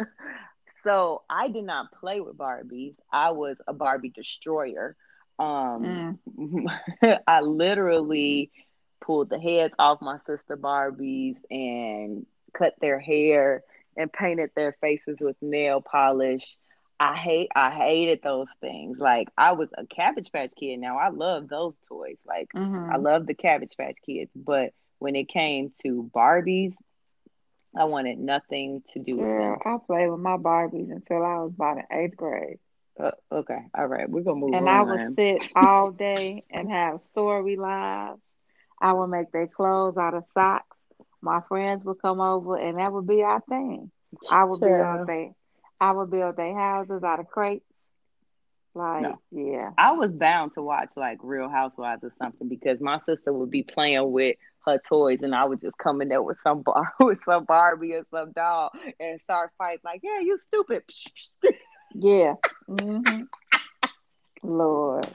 [0.85, 2.95] so I did not play with Barbies.
[3.11, 4.97] I was a Barbie destroyer.
[5.38, 6.18] Um,
[7.27, 8.51] I literally
[9.01, 13.62] pulled the heads off my sister Barbies and cut their hair
[13.97, 16.57] and painted their faces with nail polish.
[17.02, 18.98] I hate I hated those things.
[18.98, 20.78] Like I was a Cabbage Patch Kid.
[20.78, 22.18] Now I love those toys.
[22.26, 22.92] Like Mm-hmm.
[22.92, 26.76] I love the Cabbage Patch Kids, but when it came to Barbies,
[27.76, 31.52] I wanted nothing to do with Girl, I played with my Barbies until I was
[31.54, 32.58] about in eighth grade.
[33.00, 34.58] Uh, okay, all right, we're gonna move on.
[34.58, 34.74] And on.
[34.74, 38.18] I would sit all day and have storylines.
[38.80, 40.76] I would make their clothes out of socks.
[41.20, 43.90] My friends would come over and that would be our thing.
[44.30, 45.32] I would be on they
[45.83, 47.64] I would build their houses out of crates.
[48.75, 49.21] Like, No.
[49.33, 49.71] yeah.
[49.77, 53.64] I was bound to watch like Real Housewives or something because my sister would be
[53.64, 57.23] playing with her toys and I would just come in there with some bar with
[57.23, 60.85] some Barbie or some doll and start fighting like, yeah, you stupid.
[61.95, 62.35] Yeah.
[62.68, 63.23] hmm
[64.42, 65.07] Lord.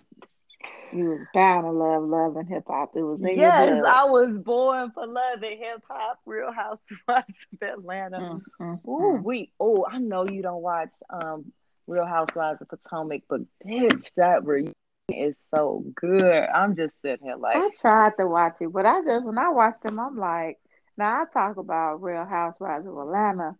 [0.93, 2.91] You was bound to love love and hip hop.
[2.95, 3.83] It was in yes.
[3.87, 8.17] I was born for love and hip hop, Real Housewives of Atlanta.
[8.19, 9.23] Mm, mm, Ooh, mm.
[9.23, 11.51] we oh, I know you don't watch um
[11.87, 14.73] Real Housewives of Potomac, but bitch, that reunion
[15.09, 16.23] is so good.
[16.23, 19.49] I'm just sitting here like I tried to watch it, but I just when I
[19.49, 20.57] watched them, I'm like,
[20.97, 23.55] now I talk about Real Housewives of Atlanta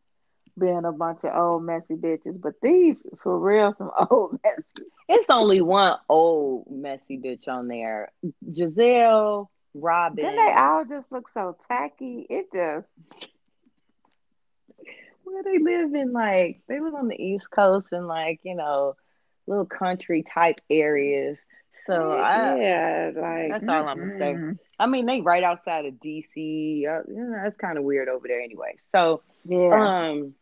[0.58, 4.88] being a bunch of old messy bitches, but these for real some old messy.
[5.08, 8.12] it's only one old messy bitch on there.
[8.50, 10.24] Gizelle, Robyn.
[10.26, 12.26] Then they all just look so tacky.
[12.30, 12.88] It just
[15.24, 18.96] where they live in like they live on the East Coast and like, you know,
[19.46, 21.38] little country type areas.
[21.86, 24.34] So I yeah, like that's all I'm gonna say.
[24.34, 26.36] mm, I mean they right outside of DC.
[26.36, 28.76] Uh, you know, that's kind of weird over there anyway.
[28.93, 30.34] So Yeah, Um,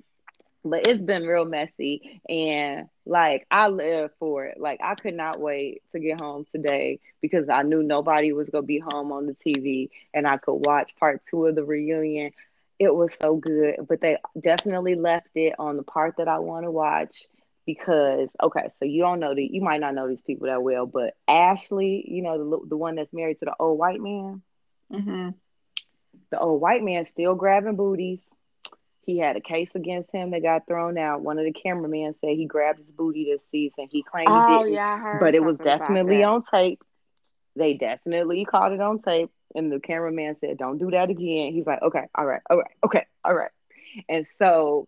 [0.66, 4.60] but it's been real messy, and like I live for it.
[4.60, 8.64] Like I could not wait to get home today because I knew nobody was gonna
[8.64, 12.32] be home on the TV, and I could watch part two of the reunion.
[12.80, 16.66] It was so good, but they definitely left it on the part that I want
[16.66, 17.26] to watch
[17.66, 20.86] because okay, so you don't know the you might not know these people that well,
[20.86, 24.42] but Ashley, you know the the one that's married to the old white man
[24.92, 25.30] hmm
[26.32, 28.24] the old white man still grabbing booties.
[29.06, 31.22] He had a case against him that got thrown out.
[31.22, 33.88] One of the cameramen said he grabbed his booty this season.
[33.92, 36.82] He claimed he Oh didn't, yeah, but it was definitely on tape.
[37.56, 41.68] They definitely caught it on tape, and the cameraman said, "Don't do that again." He's
[41.68, 43.52] like, "Okay, all right, all right, okay, all right."
[44.10, 44.88] And so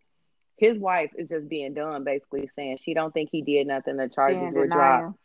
[0.57, 3.97] his wife is just being done, basically saying she don't think he did nothing.
[3.97, 5.15] The charges were dropped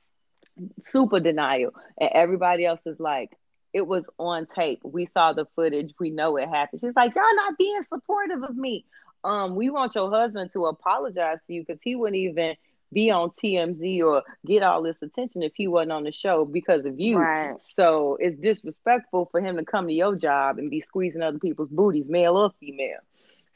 [0.87, 1.75] super denial.
[1.99, 3.31] And everybody else is like,
[3.73, 4.81] it was on tape.
[4.85, 5.95] We saw the footage.
[5.99, 6.81] We know it happened.
[6.81, 8.85] She's like, y'all not being supportive of me.
[9.25, 12.57] Um, we want your husband to apologize to you because he wouldn't even
[12.93, 16.85] be on TMZ or get all this attention if he wasn't on the show because
[16.85, 17.19] of you.
[17.19, 17.57] Right.
[17.61, 21.71] So it's disrespectful for him to come to your job and be squeezing other people's
[21.71, 22.99] booties, male or female.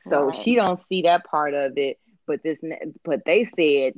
[0.09, 0.35] So Right.
[0.35, 1.99] she don't see that part of it.
[2.27, 2.59] But this,
[3.05, 3.95] but they said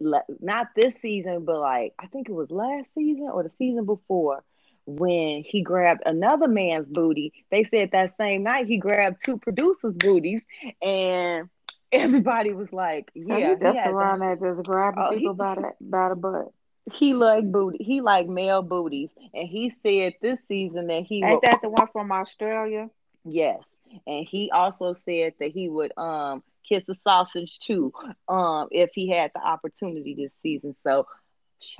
[0.00, 4.42] not this season, but like I think it was last season or the season before
[4.86, 7.32] when he grabbed another man's booty.
[7.50, 10.42] They said that same night he grabbed two producers' booties,
[10.82, 11.48] and
[11.92, 15.34] everybody was like, "Yeah, he he, just around that, there just grabbing Oh, he- people
[15.34, 16.52] by the by the butt.
[16.92, 21.40] he liked booty, he liked male booties." And he said this season that he Ain't
[21.40, 22.90] would, that the one from Australia?
[23.24, 23.62] yes,
[24.06, 27.92] and he also said that he would um kiss the sausage too,
[28.28, 30.74] um if he had the opportunity this season.
[30.84, 31.06] So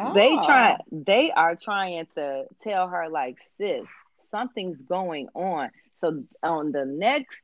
[0.03, 0.39] they Oh.
[0.39, 3.89] try they are trying to tell her like sis
[4.21, 5.71] something's going on.
[6.01, 7.41] So on the next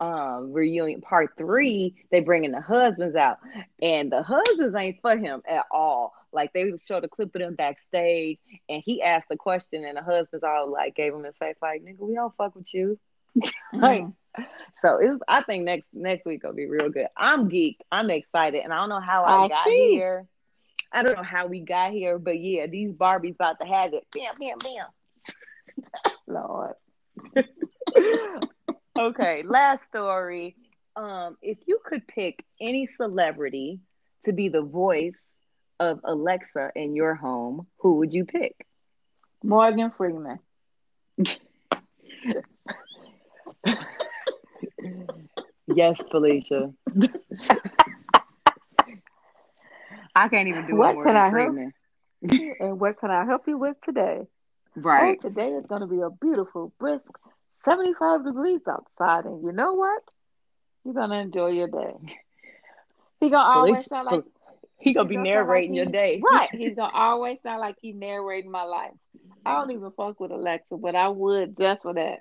[0.00, 3.38] um reunion part three they bringing the husbands out.
[3.82, 6.12] And the husbands ain't for him at all.
[6.32, 10.02] Like they showed a clip of them backstage and he asked the question and the
[10.02, 12.98] husbands all like gave him his face like nigga we don't fuck with you.
[13.80, 14.14] Like Mhm.
[14.82, 17.08] so it's i think next next week will be real good.
[17.16, 17.80] I'm geeked.
[17.90, 20.26] I'm excited and i don't know how i, I got here
[20.92, 24.06] i don't know how we got here but yeah these barbies about to have it
[24.12, 24.86] bam bam bam
[26.26, 26.74] Lord.
[28.98, 30.56] okay, last story.
[30.96, 33.80] Um, if you could pick any celebrity
[34.24, 35.16] to be the voice
[35.80, 38.66] of Alexa in your home, who would you pick?
[39.42, 40.38] Morgan Freeman.
[45.74, 46.72] Yes, Felicia.
[50.14, 51.56] I can't even do What can I help?
[52.60, 54.26] And what can I help you with today?
[54.76, 55.18] Right.
[55.22, 57.04] Oh, today is going to be a beautiful, brisk
[57.64, 59.24] 75 degrees outside.
[59.26, 60.02] And you know what?
[60.84, 61.94] You're going to enjoy your day.
[63.20, 64.24] He going to always sound like
[64.78, 66.20] he gonna he be gonna sound like narrating your day.
[66.22, 66.48] Right.
[66.52, 68.92] He's going to always sound like he narrating my life.
[69.44, 72.20] I don't even fuck with Alexa, but I would just for that.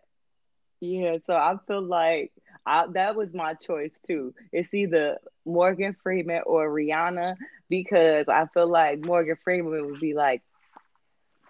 [0.81, 2.31] Yeah, so I feel like
[2.65, 4.33] I, that was my choice too.
[4.51, 7.35] It's either Morgan Freeman or Rihanna
[7.69, 10.41] because I feel like Morgan Freeman would be like,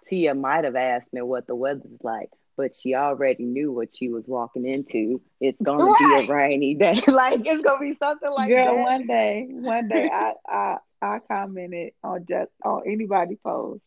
[0.08, 4.08] Tia might have asked me what the weather's like, but she already knew what she
[4.08, 5.20] was walking into.
[5.40, 6.26] It's gonna right.
[6.26, 7.00] be a rainy day.
[7.08, 8.82] like it's gonna be something like Girl, that.
[8.82, 13.82] one day, one day I I I commented on just on anybody post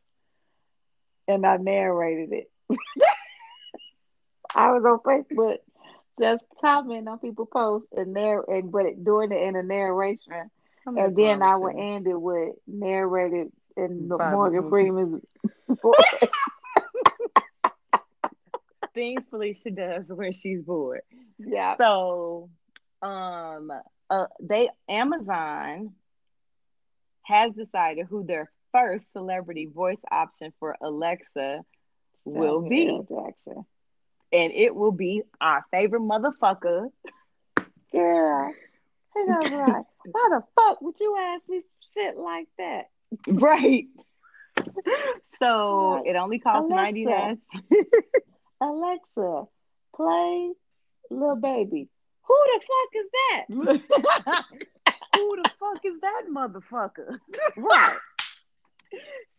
[1.28, 2.52] and I narrated it.
[4.56, 5.58] I was on Facebook
[6.20, 10.50] just comment on people posts and narr and but doing it in a narration.
[10.86, 15.24] and then I would end it with narrated in Morgan Freeman's
[15.68, 16.30] voice.
[18.94, 21.02] Things Felicia does when she's bored.
[21.38, 21.76] Yeah.
[21.78, 22.50] So,
[23.02, 23.70] um,
[24.10, 25.94] uh, they Amazon
[27.24, 31.66] has decided who their first celebrity voice option for Alexa
[32.24, 32.86] will be.
[32.86, 33.66] Jackson.
[34.36, 36.90] And it will be our favorite motherfucker.
[37.94, 38.50] Yeah.
[39.16, 41.62] And I was like, why the fuck would you ask me
[41.94, 42.90] shit like that?
[43.30, 43.86] Right.
[45.40, 47.38] So it only costs Alexa, 99
[48.62, 49.44] Alexa,
[49.94, 50.52] play
[51.10, 51.90] Lil Baby.
[52.24, 53.46] Who the fuck is that?
[55.16, 57.20] Who the fuck is that motherfucker?
[57.58, 57.98] right.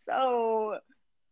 [0.07, 0.79] So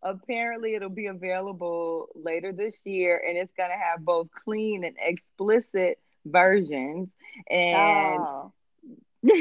[0.05, 4.97] apparently it'll be available later this year and it's going to have both clean and
[5.01, 7.09] explicit versions.
[7.51, 8.53] And oh.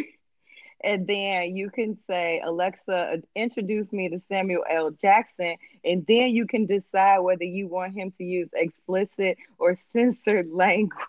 [0.83, 4.91] and then you can say alexa introduce me to samuel l.
[4.91, 10.49] Jackson and then you can decide whether you want him to use explicit or censored
[10.51, 11.03] language.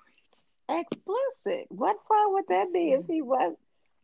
[0.68, 1.66] Explicit?
[1.68, 3.54] What fun would that be if he was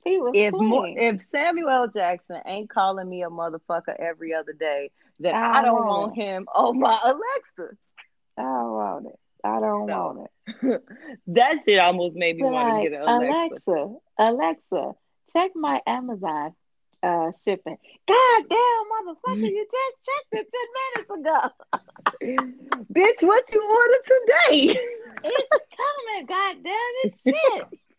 [0.05, 5.35] he was if if Samuel Jackson ain't calling me a motherfucker every other day, then
[5.35, 7.77] I, I don't want, him on my Alexa.
[8.39, 9.19] I don't want it.
[9.45, 10.31] I don't so, want
[10.63, 10.83] it.
[11.29, 13.61] that shit almost made me want like, to get an Alexa.
[13.67, 14.93] Alexa, Alexa,
[15.33, 16.55] check my Amazon
[17.03, 17.77] uh, shipping.
[18.09, 21.41] God damn, motherfucker, you just checked it ten minutes ago.
[22.93, 24.81] Bitch, what you ordered today?
[25.25, 27.81] it's coming, god damn it, shit.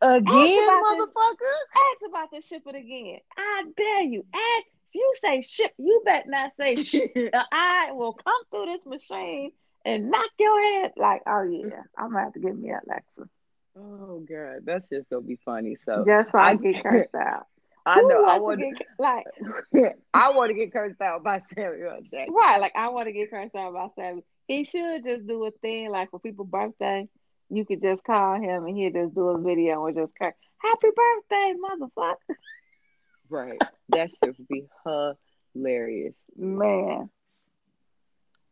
[0.00, 1.54] Again, motherfucker.
[1.74, 3.18] ask about to ship it again.
[3.36, 4.24] I dare you.
[4.34, 4.66] Ask.
[4.94, 5.72] You say ship.
[5.78, 7.12] You better not say ship.
[7.52, 9.52] I will come through this machine
[9.84, 10.92] and knock your head.
[10.96, 13.30] Like, oh yeah, I'm gonna have to get me Alexa.
[13.76, 15.76] Oh god, that's just gonna be funny.
[15.86, 17.46] So just so I, I get cursed out.
[17.84, 18.24] I Who know.
[18.24, 19.24] I want to get like.
[20.14, 22.34] I want to get cursed out by Samuel Jackson.
[22.34, 24.24] Right, like I want to get cursed out by Samuel.
[24.46, 27.08] He should just do a thing like for people's birthday
[27.52, 30.88] you could just call him and he'll just do a video and just cry, Happy
[30.94, 32.36] birthday, motherfucker.
[33.28, 33.60] Right.
[33.90, 34.66] That shit would be
[35.54, 36.14] hilarious.
[36.36, 37.10] Man.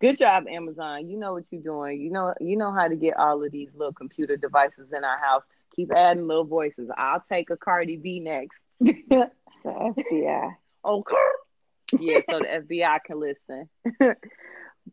[0.00, 1.08] Good job, Amazon.
[1.08, 2.00] You know what you're doing.
[2.00, 5.18] You know you know how to get all of these little computer devices in our
[5.18, 5.42] house.
[5.76, 6.88] Keep adding little voices.
[6.96, 8.58] I'll take a Cardi B next.
[8.80, 9.30] the
[9.64, 10.54] FBI.
[10.84, 11.16] Okay.
[11.98, 13.68] yeah, so the FBI can listen.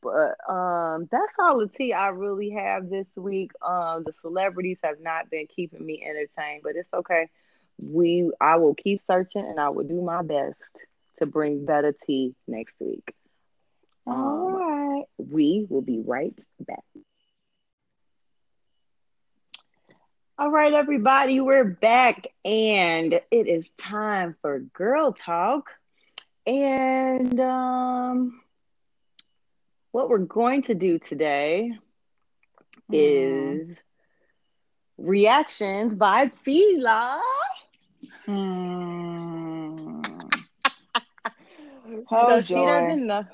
[0.01, 3.51] But um, that's all the tea I really have this week.
[3.61, 7.29] Um, the celebrities have not been keeping me entertained, but it's okay.
[7.79, 10.57] We I will keep searching and I will do my best
[11.19, 13.13] to bring better tea next week.
[14.05, 15.03] All um, right.
[15.17, 16.83] We will be right back.
[20.39, 25.71] All right, everybody, we're back and it is time for girl talk.
[26.45, 28.41] And um
[29.91, 31.71] what we're going to do today
[32.91, 32.91] mm.
[32.91, 33.81] is
[34.97, 37.21] reactions by Fila.
[38.27, 40.31] Mm.
[42.11, 43.25] oh, so she doesn't know.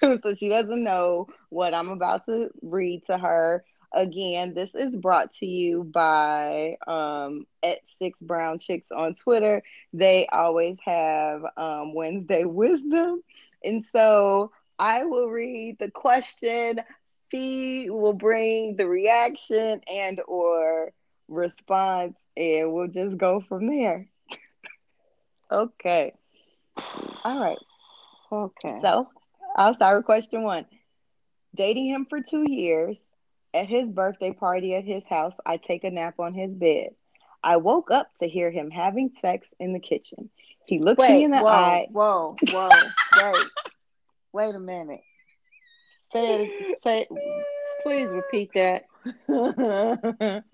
[0.02, 3.64] so she doesn't know what I'm about to read to her.
[3.94, 9.62] Again, this is brought to you by um, at Six Brown Chicks on Twitter.
[9.94, 13.22] They always have um, Wednesday wisdom,
[13.64, 16.80] and so I will read the question.
[17.30, 20.92] Fee will bring the reaction and or
[21.28, 24.08] response, and we'll just go from there.
[25.52, 26.12] okay.
[27.24, 27.58] All right.
[28.30, 28.78] Okay.
[28.82, 29.08] So
[29.56, 30.66] I'll start with question one.
[31.54, 32.98] Dating him for two years.
[33.54, 36.90] At his birthday party at his house, I take a nap on his bed.
[37.42, 40.28] I woke up to hear him having sex in the kitchen.
[40.66, 41.88] He looked wait, me in the whoa, eye.
[41.90, 42.68] Whoa, whoa,
[43.16, 43.46] wait.
[44.38, 45.00] Wait a minute.
[46.12, 46.76] Say.
[46.80, 47.08] Say.
[47.82, 48.84] Please repeat that.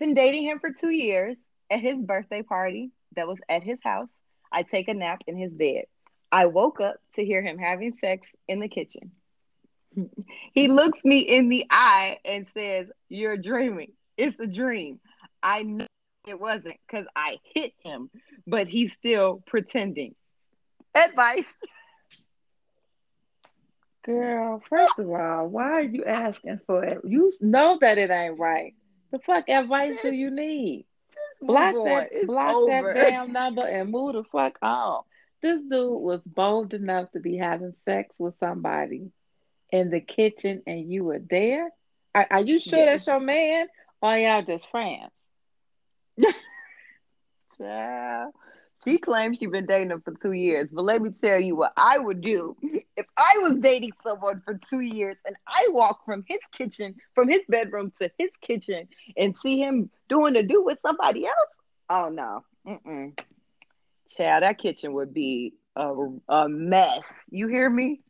[0.00, 1.36] Been dating him for two years.
[1.70, 4.08] At his birthday party, that was at his house,
[4.50, 5.84] I take a nap in his bed.
[6.32, 9.12] I woke up to hear him having sex in the kitchen.
[10.54, 13.92] He looks me in the eye and says, You're dreaming.
[14.16, 14.98] It's a dream.
[15.40, 15.86] I know
[16.26, 18.10] it wasn't because I hit him,
[18.44, 20.16] but he's still pretending.
[20.96, 21.54] Advice.
[24.08, 27.02] Girl, first of all, why are you asking for it?
[27.04, 28.74] You know that it ain't right.
[29.10, 30.86] The fuck advice do you need?
[31.42, 32.94] Block that, block over.
[32.94, 35.02] that damn number and move the fuck on.
[35.42, 39.12] This dude was bold enough to be having sex with somebody
[39.70, 41.68] in the kitchen and you were there?
[42.14, 43.66] Are, are you sure that's your man
[44.00, 45.10] or y'all just friends?
[47.58, 48.32] Child.
[48.84, 51.72] She claims she's been dating him for two years, but let me tell you what
[51.76, 52.56] I would do
[52.96, 57.28] if I was dating someone for two years and I walk from his kitchen, from
[57.28, 61.48] his bedroom to his kitchen, and see him doing a do with somebody else.
[61.90, 63.16] Oh no, Mm-mm.
[64.08, 65.92] child, that kitchen would be a,
[66.28, 67.06] a mess.
[67.30, 68.00] You hear me?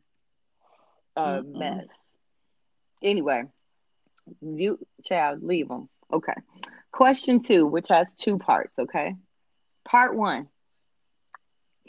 [1.15, 1.43] A Mm-mm.
[1.43, 1.87] mess.
[3.01, 3.43] Anyway,
[4.41, 5.89] you child, leave them.
[6.11, 6.33] Okay.
[6.91, 8.77] Question two, which has two parts.
[8.79, 9.15] Okay.
[9.85, 10.47] Part one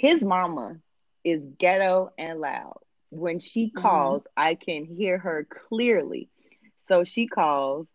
[0.00, 0.78] his mama
[1.24, 2.78] is ghetto and loud.
[3.10, 3.82] When she mm-hmm.
[3.82, 4.48] calls, mm-hmm.
[4.48, 6.30] I can hear her clearly.
[6.88, 7.92] So she calls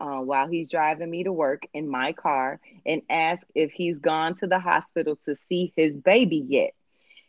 [0.00, 4.36] uh, while he's driving me to work in my car and asks if he's gone
[4.36, 6.70] to the hospital to see his baby yet.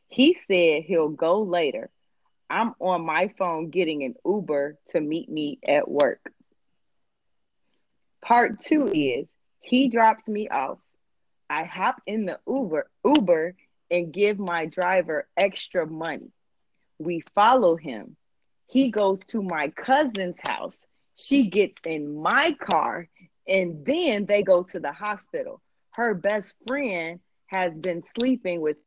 [0.07, 1.89] He said he'll go later.
[2.49, 6.21] I'm on my phone getting an Uber to meet me at work.
[8.21, 9.27] Part two is
[9.59, 10.77] he drops me off.
[11.49, 13.55] I hop in the Uber Uber
[13.95, 16.31] and give my driver extra money.
[16.99, 18.17] We follow him.
[18.67, 20.85] He goes to my cousin's house.
[21.15, 23.07] She gets in my car
[23.47, 25.61] and then they go to the hospital.
[25.91, 28.77] Her best friend has been sleeping with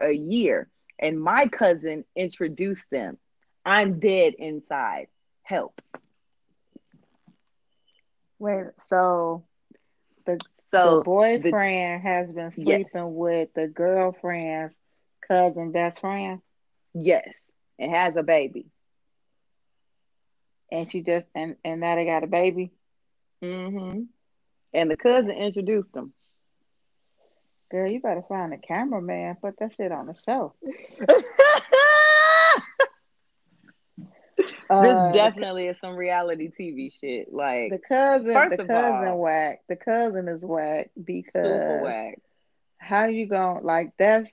[0.00, 0.68] a year
[0.98, 3.18] and my cousin introduced them.
[3.64, 5.08] I'm dead inside.
[5.42, 5.80] Help.
[8.38, 9.44] Wait, so
[10.76, 13.04] so the boyfriend the, has been sleeping yes.
[13.04, 14.74] with the girlfriend's
[15.26, 16.40] cousin best friend.
[16.94, 17.34] Yes,
[17.78, 18.66] and has a baby.
[20.70, 22.72] And she just and and now they got a baby.
[23.42, 24.02] Mm-hmm.
[24.74, 26.12] And the cousin introduced them.
[27.70, 29.36] Girl, you better find a cameraman.
[29.40, 30.54] Put that shit on the show.
[34.68, 37.32] Uh, this definitely is some reality TV shit.
[37.32, 39.60] Like the cousin, the cousin all, whack.
[39.68, 42.18] The cousin is whack because whack.
[42.78, 44.28] How you gonna like that's?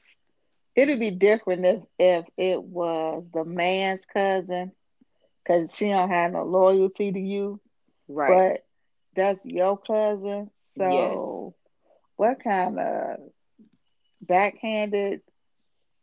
[0.76, 4.72] It'd be different if if it was the man's cousin,
[5.44, 7.60] because she don't have no loyalty to you.
[8.08, 8.56] Right.
[8.56, 8.66] But
[9.16, 10.50] that's your cousin.
[10.78, 11.54] So, yes.
[12.16, 13.18] what kind of
[14.22, 15.22] backhanded?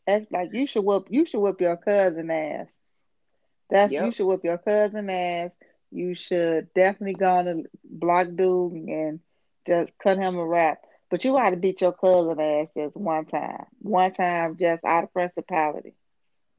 [0.07, 2.67] Like you should whoop you should whoop your cousin ass.
[3.71, 4.05] That's yep.
[4.05, 5.51] you should whip your cousin ass.
[5.91, 9.21] You should definitely go on a block dude and
[9.67, 10.79] just cut him a rap.
[11.11, 13.67] But you ought to beat your cousin ass just one time.
[13.81, 15.95] One time just out of principality.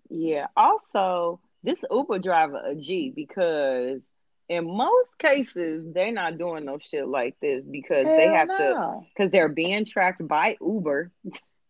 [0.09, 0.47] Yeah.
[0.57, 4.01] Also, this Uber driver a G because
[4.49, 8.57] in most cases they're not doing no shit like this because Hell they have no.
[8.57, 11.11] to because they're being tracked by Uber.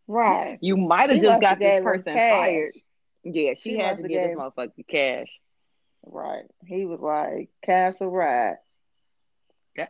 [0.08, 0.58] Right.
[0.60, 2.72] you might have just got this person fired.
[3.24, 5.40] Yeah, she, she had to get this motherfucker cash.
[6.06, 6.46] Right.
[6.66, 8.58] He was like Castle Ride.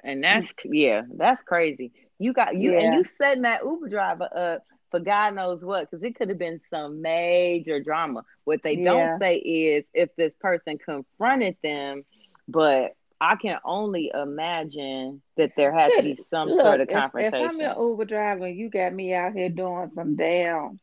[0.04, 1.94] and that's yeah, that's crazy.
[2.20, 2.80] You got you yeah.
[2.82, 6.38] and you setting that Uber driver up for God knows what, because it could have
[6.38, 8.24] been some major drama.
[8.44, 12.04] What they don't say is if this person confronted them,
[12.48, 17.46] but I can only imagine that there has to be some Look, sort of confrontation.
[17.46, 20.80] If, if I'm an Uber driver, you got me out here doing some damn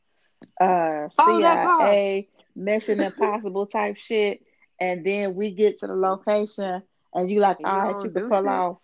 [0.61, 2.29] uh, CIA
[2.59, 4.41] Mission Impossible type shit,
[4.81, 6.83] and then we get to the location,
[7.15, 8.79] and you like, all right, you can pull off.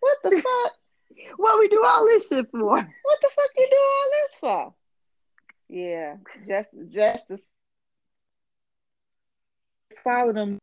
[0.00, 0.72] What the fuck?
[1.36, 2.60] what we do all this shit for?
[2.68, 4.74] What the fuck you do all this for?
[5.68, 6.16] Yeah,
[6.46, 7.38] just just to
[10.04, 10.58] follow them,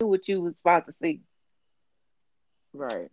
[0.00, 1.20] do what you was about to see.
[2.72, 3.10] Right.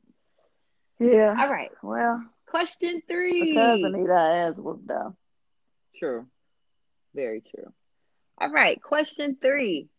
[0.99, 1.35] Yeah.
[1.39, 1.71] All right.
[1.83, 3.51] Well, question three.
[3.51, 5.15] Because I need our ass whooped down.
[5.97, 6.25] True.
[7.13, 7.71] Very true.
[8.41, 9.89] All right, question three.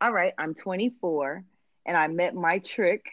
[0.00, 1.44] All right, I'm 24
[1.84, 3.04] and I met my trick.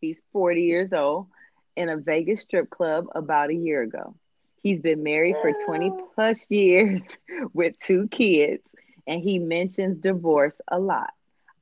[0.00, 1.26] He's 40 years old
[1.74, 4.14] in a Vegas strip club about a year ago.
[4.62, 7.02] He's been married for 20 plus years
[7.52, 8.62] with two kids
[9.08, 11.10] and he mentions divorce a lot.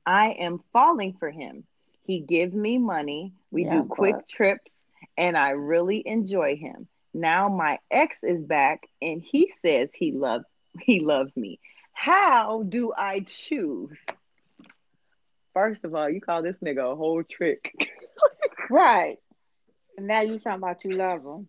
[0.05, 1.63] I am falling for him.
[2.03, 3.33] He gives me money.
[3.49, 4.29] We yeah, do quick but...
[4.29, 4.71] trips
[5.17, 6.87] and I really enjoy him.
[7.11, 10.45] Now my ex is back and he says he loves
[10.79, 11.59] he loves me.
[11.95, 13.99] How do I choose?
[15.53, 17.73] First of all, you call this nigga a whole trick.
[18.69, 19.17] right.
[19.97, 21.47] And now you talking about you love him.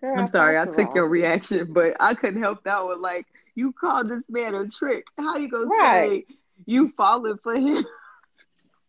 [0.00, 3.00] Girl, I'm sorry, I took your reaction, but I couldn't help that one.
[3.00, 5.06] Like, you called this man a trick.
[5.16, 6.26] How you gonna Right.
[6.26, 6.36] say
[6.66, 7.84] you falling for him?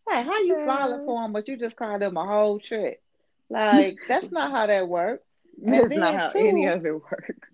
[0.10, 3.02] Right, how you falling for him, but you just called him a whole trick?
[3.50, 5.24] Like that's not how that works.
[5.62, 7.50] That's not how too- any of it works.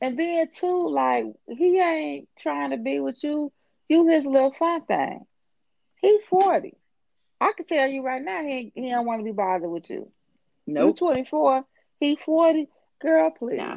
[0.00, 3.52] And then too, like he ain't trying to be with you.
[3.88, 5.26] You his little fun thing.
[6.00, 6.76] He forty.
[7.40, 10.10] I can tell you right now, he he don't want to be bothered with you.
[10.66, 10.98] Nope.
[11.00, 11.64] You twenty four.
[12.00, 12.68] He forty.
[13.00, 13.58] Girl, please.
[13.58, 13.76] Nah.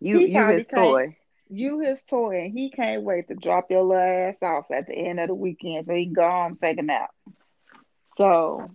[0.00, 1.16] You He you his toy.
[1.48, 4.94] You his toy, and he can't wait to drop your little ass off at the
[4.94, 7.10] end of the weekend so he can go home take a nap.
[8.16, 8.70] So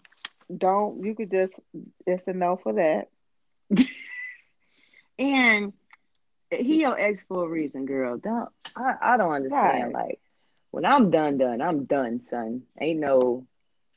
[0.55, 1.59] don't you could just
[2.05, 3.09] it's a no for that.
[5.19, 5.73] And
[6.52, 8.18] he your ex for a reason, girl.
[8.18, 9.93] Don't I, I don't understand.
[9.93, 9.93] Right.
[9.93, 10.20] Like
[10.72, 12.64] when I'm done, done, I'm done, son.
[12.80, 13.45] Ain't no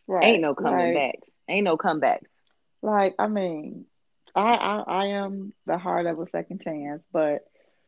[0.06, 0.24] Right.
[0.24, 1.28] ain't no coming like, backs.
[1.48, 2.26] Ain't no comebacks.
[2.82, 3.86] Like, I mean,
[4.34, 7.46] I, I I am the heart of a second chance, but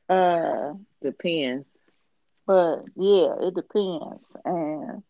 [0.09, 1.69] uh Depends.
[2.47, 4.25] but yeah, it depends.
[4.45, 5.03] And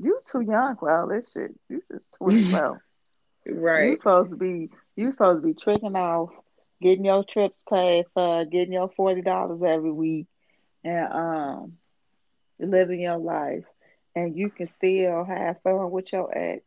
[0.00, 1.54] you too young for all this shit.
[1.68, 2.78] You just twenty twelve.
[3.44, 6.30] You supposed to be you supposed to be tricking off,
[6.80, 10.26] getting your trips paid for, getting your forty dollars every week,
[10.84, 11.72] and um,
[12.58, 13.64] living your life,
[14.14, 16.64] and you can still have fun with your ex.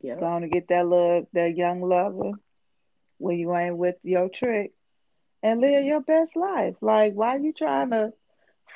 [0.00, 0.16] Yeah.
[0.16, 2.32] Going to get that love, that young lover
[3.18, 4.72] when you ain't with your trick,
[5.42, 6.76] and live your best life.
[6.80, 8.12] Like, why you trying to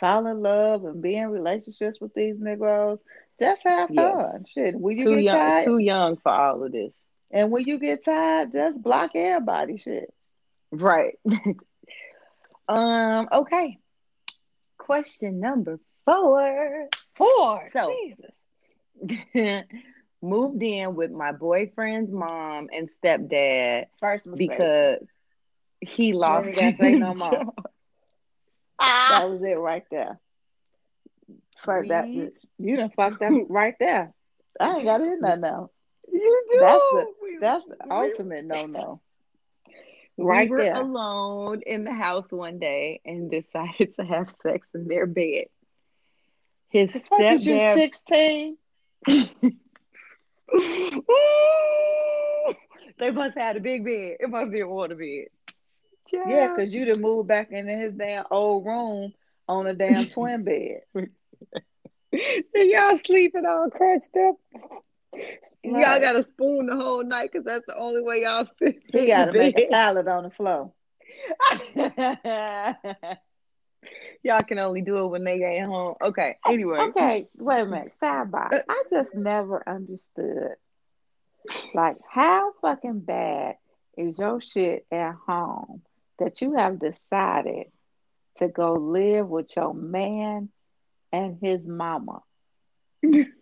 [0.01, 2.99] fall in love and be in relationships with these Negroes?
[3.39, 4.45] Just have fun.
[4.47, 6.93] Shit, when you Too get young tired, too young for all of this.
[7.33, 9.79] And when you get tired, just block everybody.
[9.79, 10.13] Shit.
[10.71, 11.19] Right.
[12.69, 13.79] um, okay.
[14.79, 16.89] Question number four.
[17.15, 17.71] Four.
[17.73, 18.31] So- Jesus.
[20.25, 24.51] Moved in with my boyfriend's mom and stepdad First mistake.
[24.51, 25.05] because
[25.81, 27.31] he lost ain't gotta say his no more.
[27.33, 27.55] job.
[28.79, 30.21] that was it right there.
[31.65, 34.13] First, that you done fucked up right there.
[34.61, 35.72] I ain't got to hear nothing else.
[36.13, 36.59] You do.
[36.61, 39.01] That's the- We- That's the we- ultimate no no.
[40.17, 40.81] we Right were there.
[40.81, 45.47] alone in the house one day and decided to have sex in their bed.
[46.69, 48.57] His The fuck you stepdad sixteen?
[49.07, 49.25] they
[53.11, 54.19] must have had a big bed.
[54.21, 55.27] It must be a water bed.
[56.13, 59.13] Yeah, because you done moved back into his damn old room
[59.49, 60.83] on a damn twin bed.
[60.95, 61.11] And
[62.55, 64.37] y'all sleeping all crushed up.
[65.65, 66.03] Y'all Right.
[66.03, 68.83] got to spoon the whole night because that's the only way y'all fit.
[68.93, 70.73] He got to make a salad on the floor.
[74.23, 75.95] y'all can only do it when they get home.
[76.03, 76.37] Okay.
[76.47, 76.79] Anyway.
[76.79, 77.93] Okay, wait a minute.
[78.03, 78.63] Sidebar.
[78.69, 80.55] I just never understood.
[81.75, 83.57] Like, how fucking bad
[83.97, 85.83] is your shit at home
[86.19, 87.67] that you have decided
[88.39, 90.49] to go live with your man
[91.13, 92.21] and his mama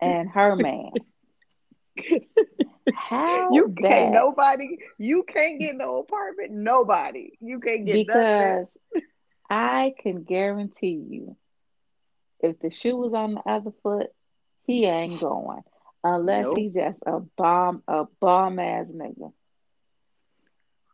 [0.00, 0.90] and her man?
[2.94, 4.78] How You can't nobody.
[4.98, 6.52] You can't get no apartment.
[6.52, 7.32] Nobody.
[7.40, 8.06] You can't get nothing.
[8.06, 8.66] because
[9.50, 11.36] I can guarantee you,
[12.40, 14.08] if the shoe was on the other foot,
[14.64, 15.62] he ain't going
[16.04, 16.58] unless Nope.
[16.58, 19.32] he just a bomb, a bomb ass nigga.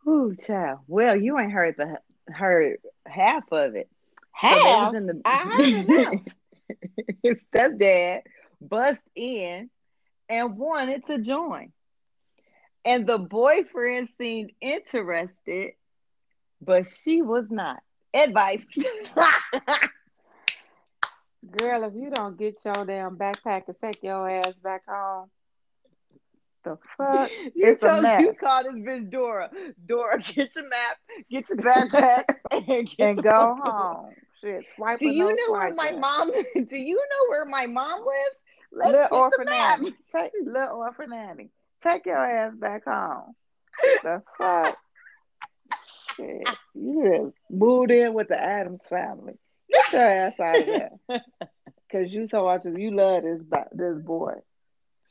[0.06, 0.80] Ooh, child.
[0.86, 1.98] Well, you ain't heard the
[2.32, 3.88] heard half of it.
[4.32, 6.20] Half, was in the I heard
[7.54, 8.22] stepdad
[8.68, 9.70] bust in
[10.28, 11.72] and wanted to join.
[12.84, 15.72] And the boyfriend seemed interested,
[16.60, 17.80] but she was not.
[18.14, 18.62] Advice.
[21.58, 25.30] Girl, if you don't get your damn backpack and take your ass back home,
[26.64, 27.32] the fuck?
[27.54, 28.20] you It's a told mess.
[28.20, 29.50] you call this bitch Dora.
[29.86, 30.96] Dora, get your map,
[31.30, 33.96] get your backpack, and, And go away.
[34.00, 34.14] home.
[34.40, 36.30] Shit, swipe Do you no know where my mom?
[36.30, 38.36] Do you know where my mom lives?
[38.72, 39.94] Let's Little orphan nanny.
[40.14, 41.50] Take little orphan nanny.
[41.82, 43.34] Take your ass back home.
[44.02, 44.76] The fuck?
[46.16, 46.48] Shit.
[46.74, 49.34] You just moved in with the Addams family.
[49.72, 50.90] Get your ass out of there.
[51.92, 53.42] Cause you so much you love this
[53.72, 54.34] this boy.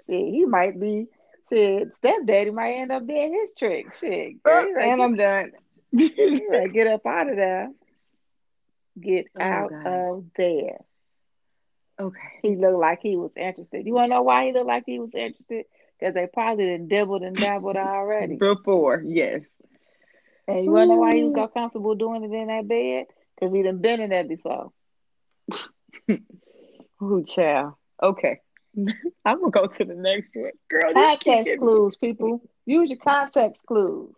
[0.08, 1.06] Shit, he might be
[1.50, 3.96] shit, stepdaddy might end up being his trick.
[3.98, 4.38] Shit.
[4.44, 5.52] Uh, girl, and I'm done.
[5.96, 7.70] get, get up out of there.
[9.00, 10.80] Get Oh, out of there.
[12.00, 12.40] Okay.
[12.42, 13.86] He looked like he was interested.
[13.86, 15.66] You wanna know why he looked like he was interested?
[16.00, 18.36] Because they probably done dibbled and dabbled already.
[18.40, 19.42] Before, yes.
[20.48, 23.06] And you wanna know why he was so comfortable doing it in that bed?
[23.36, 24.72] Because he done been in that before.
[27.02, 27.74] Ooh, child.
[28.02, 28.40] Okay.
[29.26, 30.52] I'm gonna go to the next one.
[30.70, 32.42] Girl, context clues, people.
[32.66, 34.14] Use your context clues.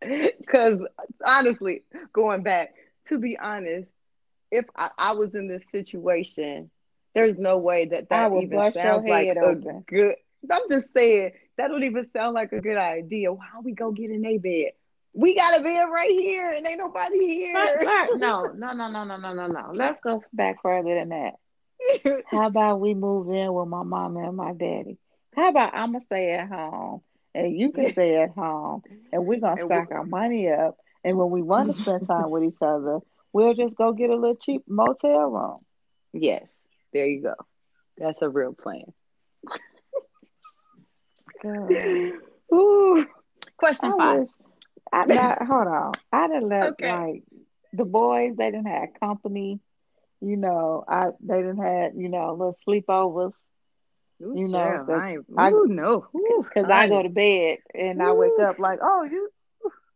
[0.00, 0.80] Because
[1.24, 1.82] honestly,
[2.12, 2.74] going back,
[3.08, 3.88] to be honest,
[4.52, 6.70] if I, I, was in this situation,
[7.14, 9.54] there's no way that that even sounds like a
[9.88, 10.14] good.
[10.50, 13.30] I'm just saying that don't even sound like a good idea.
[13.30, 14.72] How we go get in a bed?
[15.14, 17.54] We got a bed right here, and ain't nobody here.
[17.54, 18.08] Right, right.
[18.16, 19.70] No, no, no, no, no, no, no, no.
[19.72, 22.22] Let's go back further than that.
[22.26, 24.98] How about we move in with my mom and my daddy?
[25.34, 27.00] How about I'm gonna stay at home
[27.34, 28.82] and you can stay at home,
[29.12, 30.76] and we're gonna stack our money up.
[31.04, 33.00] And when we want to spend time with each other,
[33.32, 35.58] we'll just go get a little cheap motel room.
[36.12, 36.46] Yes,
[36.92, 37.34] there you go.
[37.98, 38.92] That's a real plan.
[42.52, 43.06] Ooh.
[43.56, 44.18] Question I five.
[44.20, 44.30] Wish,
[44.92, 45.92] I, not, hold on.
[46.12, 46.92] I didn't let okay.
[46.92, 47.22] like
[47.72, 48.34] the boys.
[48.36, 49.60] They didn't have company.
[50.20, 53.32] You know, I they didn't have you know little sleepovers.
[54.22, 58.04] Ooh, you know, I, I ooh, no, because I, go to bed and ooh.
[58.04, 59.28] I wake up like, oh, you,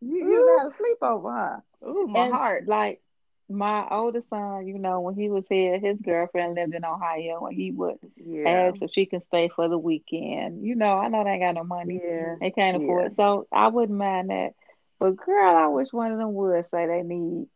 [0.01, 1.87] you, you had a sleepover, huh?
[1.87, 2.67] Ooh, my and heart.
[2.67, 3.01] Like
[3.49, 7.55] my oldest son, you know, when he was here, his girlfriend lived in Ohio, and
[7.55, 8.49] he would yeah.
[8.49, 10.65] ask if she can stay for the weekend.
[10.65, 13.07] You know, I know they ain't got no money, yeah, they can't afford yeah.
[13.07, 14.53] it, so I wouldn't mind that.
[14.99, 17.47] But girl, I wish one of them would say they need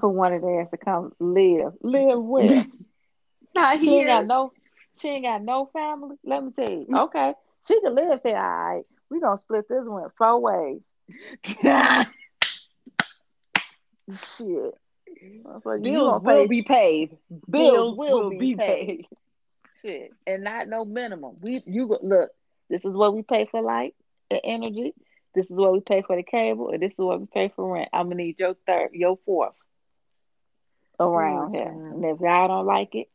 [0.00, 2.66] for one of theirs to come live, live with.
[3.54, 4.00] Not she here.
[4.00, 4.52] ain't got no
[5.00, 6.16] she ain't got no family.
[6.24, 6.86] Let me tell you.
[6.94, 7.34] Okay,
[7.66, 8.36] she can live here.
[8.36, 8.84] All right.
[9.10, 10.80] We gonna split this one four ways.
[14.12, 14.74] Shit.
[15.62, 16.46] So Bills will pay.
[16.46, 17.16] be paid.
[17.30, 18.86] Bills, Bills will, will, be, paid.
[18.86, 19.06] paid.
[19.82, 21.36] Shit, and not no minimum.
[21.40, 22.30] We you look.
[22.68, 23.94] This is what we pay for light
[24.30, 24.92] and energy.
[25.34, 27.72] This is what we pay for the cable, and this is what we pay for
[27.72, 27.88] rent.
[27.92, 29.54] I'm gonna need your third, your fourth
[30.98, 31.70] around oh, here.
[31.70, 33.08] And if y'all don't like it,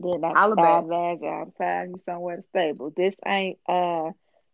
[0.00, 2.92] then I'll advise y'all to find you somewhere stable.
[2.94, 4.10] This ain't uh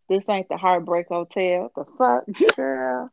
[0.09, 1.71] this ain't the heartbreak hotel.
[1.75, 3.11] The fuck girl.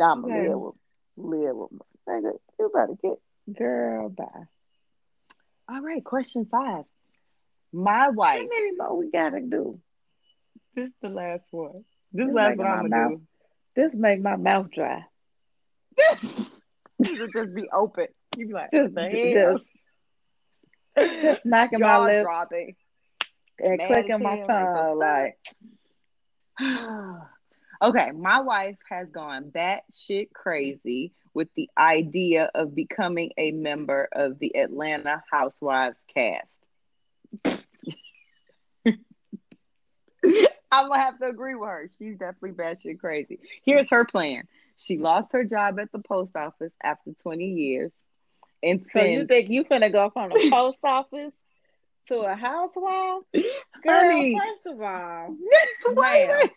[0.00, 0.48] I'ma okay.
[0.48, 0.74] live with
[1.16, 1.70] live with
[2.08, 2.32] nigga.
[2.58, 3.18] You better get
[3.56, 4.24] girl bye.
[5.68, 6.84] All right, question five.
[7.72, 8.40] My wife.
[8.40, 9.80] How many more we gotta do?
[10.74, 11.84] This is the last one.
[12.12, 13.22] This, this last one I'm gonna mouth, do.
[13.74, 15.04] This make my mouth dry.
[16.18, 18.08] you would just be open.
[18.36, 19.58] You be like, just, the hell?
[19.58, 22.76] Just, just smacking my lips dropping.
[23.58, 25.38] and Mad clicking my tongue like.
[27.82, 34.38] okay, my wife has gone batshit crazy with the idea of becoming a member of
[34.38, 36.48] the Atlanta Housewives cast.
[40.72, 41.90] I'm gonna have to agree with her.
[41.98, 43.40] She's definitely batshit crazy.
[43.64, 44.44] Here's her plan.
[44.76, 47.92] She lost her job at the post office after 20 years.
[48.62, 51.32] And so you think you finna go from the post office
[52.08, 53.22] to a housewife?
[53.32, 53.42] Girl,
[53.86, 54.38] Honey.
[54.38, 55.36] first of all,
[55.94, 56.48] ma'am,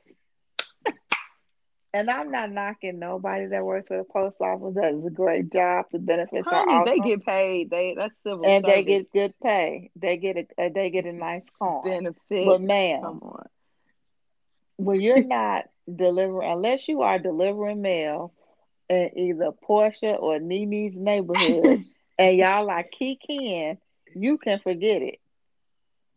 [1.95, 4.75] and I'm not knocking nobody that works for the post office.
[4.75, 5.85] That is a great job.
[5.93, 7.03] The benefits Honey, are awesome.
[7.03, 7.69] They get paid.
[7.69, 8.75] They that's civil and service.
[8.75, 9.91] they get good pay.
[9.95, 11.83] They get a uh, they get a nice car.
[11.85, 13.21] Benefit, but ma'am,
[14.75, 18.33] when you're not delivering, unless you are delivering mail
[18.89, 21.85] in either Porsha or Nene's neighborhood,
[22.19, 23.77] and y'all like Ken,
[24.13, 25.19] you can forget it.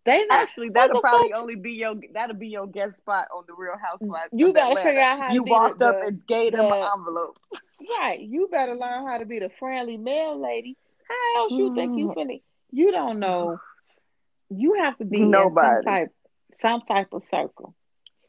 [0.08, 1.40] They uh, actually that'll probably fuck?
[1.40, 4.30] only be your that'll be your guest spot on the Real Housewives.
[4.32, 7.36] You gotta figure out how you walked up the, and gave the, them an envelope.
[7.98, 10.78] Right, you better learn how to be the friendly mail lady.
[11.06, 12.16] How else you think you mm.
[12.16, 12.42] finna?
[12.70, 13.58] You don't know.
[14.48, 15.68] You have to be Nobody.
[15.76, 16.08] some type
[16.62, 17.74] some type of circle.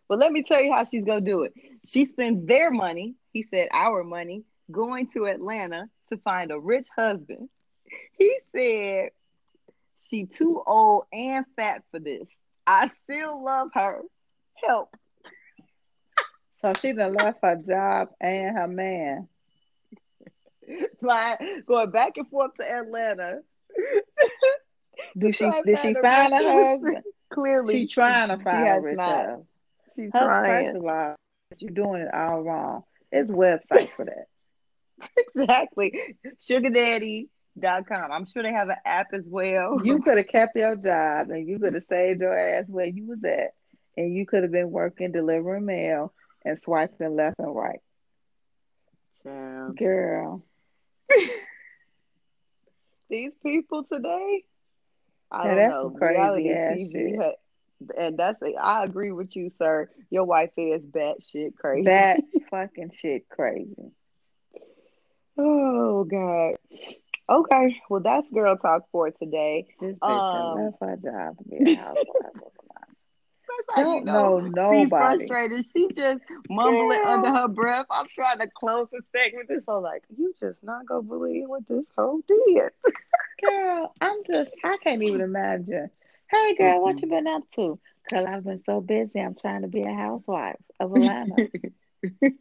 [0.09, 1.53] But let me tell you how she's gonna do it.
[1.85, 3.15] She spends their money.
[3.31, 7.47] He said our money going to Atlanta to find a rich husband
[8.17, 9.09] he said
[10.09, 12.27] she too old and fat for this.
[12.65, 14.01] I still love her.
[14.55, 14.95] Help.
[16.61, 19.27] So she done left her job and her man.
[21.01, 23.39] Like going back and forth to Atlanta.
[25.17, 27.03] Do she did she find a husband?
[27.31, 29.45] Clearly, she trying to find a rich husband.
[29.95, 30.65] She's trying.
[30.65, 31.15] First of all,
[31.57, 32.83] you're doing it all wrong.
[33.11, 34.27] It's website for that.
[35.35, 36.17] exactly.
[36.39, 37.29] Sugar Daddy
[37.61, 38.11] com.
[38.11, 39.79] I'm sure they have an app as well.
[39.83, 43.07] You could have kept your job and you could have saved your ass where you
[43.07, 43.53] was at,
[43.97, 46.13] and you could have been working delivering mail
[46.45, 47.81] and swiping left and right.
[49.23, 49.75] Damn.
[49.75, 50.43] Girl.
[53.09, 54.43] These people today,
[55.31, 55.89] I don't that's know.
[55.89, 57.33] Crazy Reality TV,
[57.97, 59.89] and that's a, I agree with you, sir.
[60.09, 61.85] Your wife is bat shit crazy.
[61.85, 62.19] That
[62.51, 63.91] fucking shit crazy.
[65.37, 66.57] Oh God.
[67.29, 69.67] Okay, well that's girl talk for today.
[69.79, 72.05] This bitch um, left her job to be a housewife.
[73.75, 74.83] Don't know, know nobody.
[74.83, 75.65] She frustrated.
[75.65, 77.09] She just mumbling Girl.
[77.09, 77.85] under her breath.
[77.91, 79.47] I'm trying to close the segment.
[79.47, 82.69] This whole like, you just not gonna believe what this whole did.
[83.45, 85.89] Girl, I'm just I can't even imagine.
[86.31, 86.81] Hey girl, mm-hmm.
[86.83, 87.79] what you been up to?
[88.11, 89.19] Cause I've been so busy.
[89.19, 91.47] I'm trying to be a housewife of Atlanta.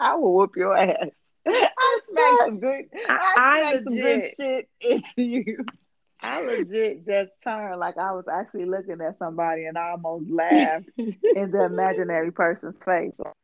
[0.00, 1.10] I will whoop your ass.
[1.46, 2.84] I smack some good.
[3.08, 5.64] I, I some good shit into you.
[6.22, 10.86] I legit just turned like I was actually looking at somebody and I almost laughed
[10.98, 13.12] in the imaginary person's face.
[13.24, 13.34] Are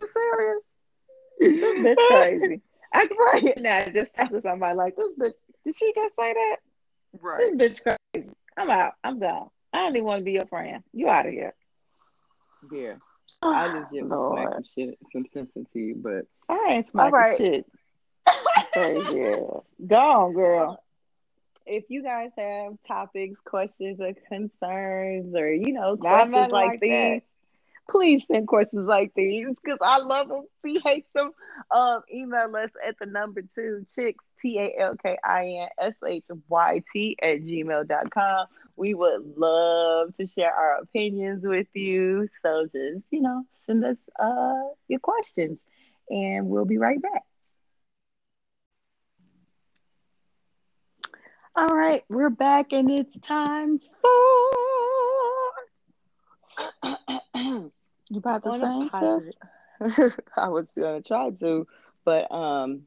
[0.00, 0.62] you serious?
[1.40, 2.62] This bitch crazy.
[2.92, 5.32] I can right now just talk to somebody like this bitch.
[5.64, 6.56] Did she just say that?
[7.20, 7.58] Right.
[7.58, 8.28] This bitch crazy.
[8.56, 8.92] I'm out.
[9.02, 9.48] I'm done.
[9.72, 10.82] I don't even want to be your friend.
[10.92, 11.54] You out of here.
[12.70, 12.94] Yeah.
[13.42, 17.36] I legit will smack some shit, some sense into you, but I ain't smacking right.
[17.36, 17.66] shit.
[18.76, 19.60] yeah.
[19.86, 20.82] Go on, girl.
[21.66, 27.22] If you guys have topics, questions, or concerns, or you know, questions like, like these,
[27.88, 30.44] please send questions like these because I love them.
[30.64, 31.32] We hate them.
[31.72, 35.94] Um, email us at the number two chicks T A L K I N S
[36.06, 38.46] H Y T at gmail.com.
[38.76, 42.28] We would love to share our opinions with you.
[42.42, 45.58] So just, you know, send us uh your questions
[46.08, 47.22] and we'll be right back.
[51.56, 54.10] All right, we're back and it's time for
[58.10, 58.90] You about to sing?
[60.36, 61.66] I was gonna try to,
[62.04, 62.86] but um,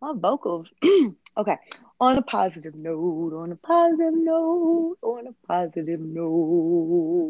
[0.00, 0.72] my vocals.
[1.36, 1.56] okay,
[2.00, 3.34] on a positive note.
[3.34, 4.96] On a positive note.
[5.02, 7.26] On a positive note.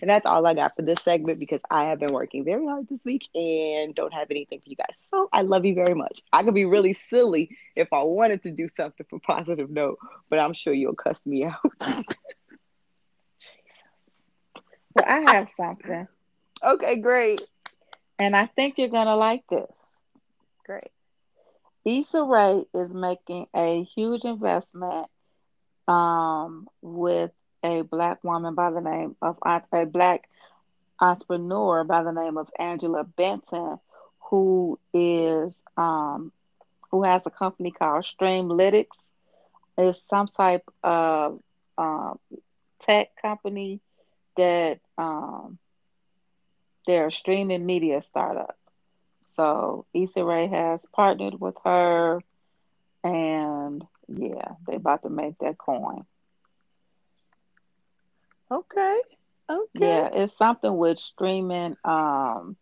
[0.00, 2.86] And that's all I got for this segment because I have been working very hard
[2.88, 4.94] this week and don't have anything for you guys.
[5.10, 6.20] So I love you very much.
[6.32, 9.98] I could be really silly if I wanted to do something for positive note,
[10.28, 11.56] but I'm sure you'll cuss me out.
[14.96, 16.08] Well, I have something.
[16.64, 17.42] Okay, great.
[18.18, 19.70] And I think you're going to like this.
[20.64, 20.90] Great.
[21.86, 25.06] Issa Rae is making a huge investment
[25.88, 27.30] um, with
[27.62, 29.38] a black woman by the name of
[29.72, 30.28] a black
[31.00, 33.78] entrepreneur by the name of Angela Benton,
[34.30, 36.32] who is um,
[36.90, 38.98] who has a company called Streamlytics.
[39.78, 41.40] It's some type of
[41.78, 42.14] uh,
[42.80, 43.80] tech company
[44.36, 45.58] that um,
[46.86, 48.56] they're a streaming media startup.
[49.36, 52.20] So Issa Rae has partnered with her,
[53.04, 56.04] and yeah, they about to make that coin.
[58.50, 59.00] Okay.
[59.48, 59.68] Okay.
[59.74, 61.76] Yeah, it's something with streaming.
[61.84, 62.56] Um,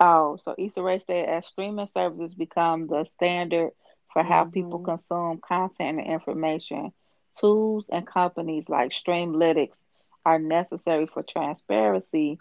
[0.00, 3.70] oh, so Issa Rae said as streaming services become the standard
[4.12, 4.52] for how mm-hmm.
[4.52, 6.92] people consume content and information,
[7.38, 9.76] tools and companies like Streamlytics
[10.24, 12.38] are necessary for transparency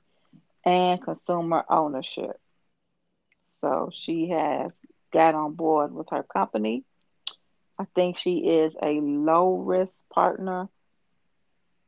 [0.65, 2.39] and consumer ownership.
[3.61, 4.71] So she has
[5.13, 6.83] got on board with her company.
[7.79, 10.69] I think she is a low risk partner.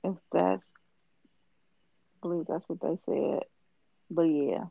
[0.03, 3.43] If that's, I believe that's what they said.
[4.09, 4.65] But yeah,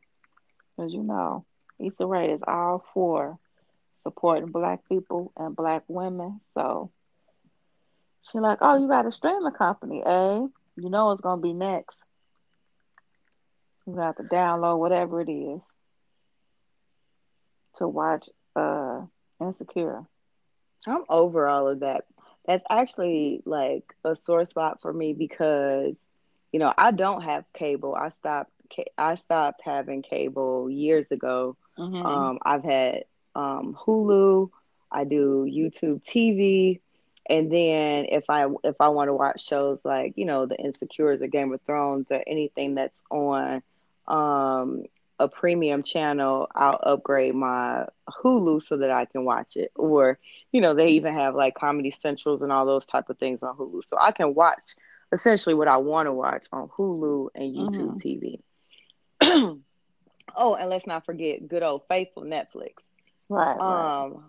[0.82, 1.44] as you know,
[1.78, 3.38] Issa Rae is all for
[4.02, 6.40] supporting black people and black women.
[6.54, 6.90] So
[8.22, 10.40] she's like, oh, you got a streaming company, eh?
[10.76, 11.98] You know it's gonna be next.
[13.86, 15.60] You have to download whatever it is
[17.78, 19.02] to watch uh
[19.40, 20.04] Insecure.
[20.86, 22.04] I'm over all of that.
[22.46, 26.06] That's actually like a sore spot for me because
[26.52, 27.94] you know I don't have cable.
[27.94, 28.50] I stopped.
[28.96, 31.56] I stopped having cable years ago.
[31.78, 32.04] Mm-hmm.
[32.04, 33.04] Um, I've had
[33.34, 34.50] um, Hulu.
[34.90, 36.80] I do YouTube TV
[37.28, 41.20] and then if i if i want to watch shows like you know the insecures
[41.20, 43.62] or game of thrones or anything that's on
[44.06, 44.84] um
[45.18, 49.70] a premium channel i'll upgrade my hulu so that i can watch it.
[49.74, 50.18] Or
[50.52, 53.56] you know they even have like comedy centrals and all those type of things on
[53.56, 53.82] hulu.
[53.86, 54.76] So i can watch
[55.12, 59.24] essentially what i want to watch on hulu and youtube mm-hmm.
[59.24, 59.60] tv
[60.36, 62.84] oh and let's not forget good old faithful netflix.
[63.28, 64.22] Right, um right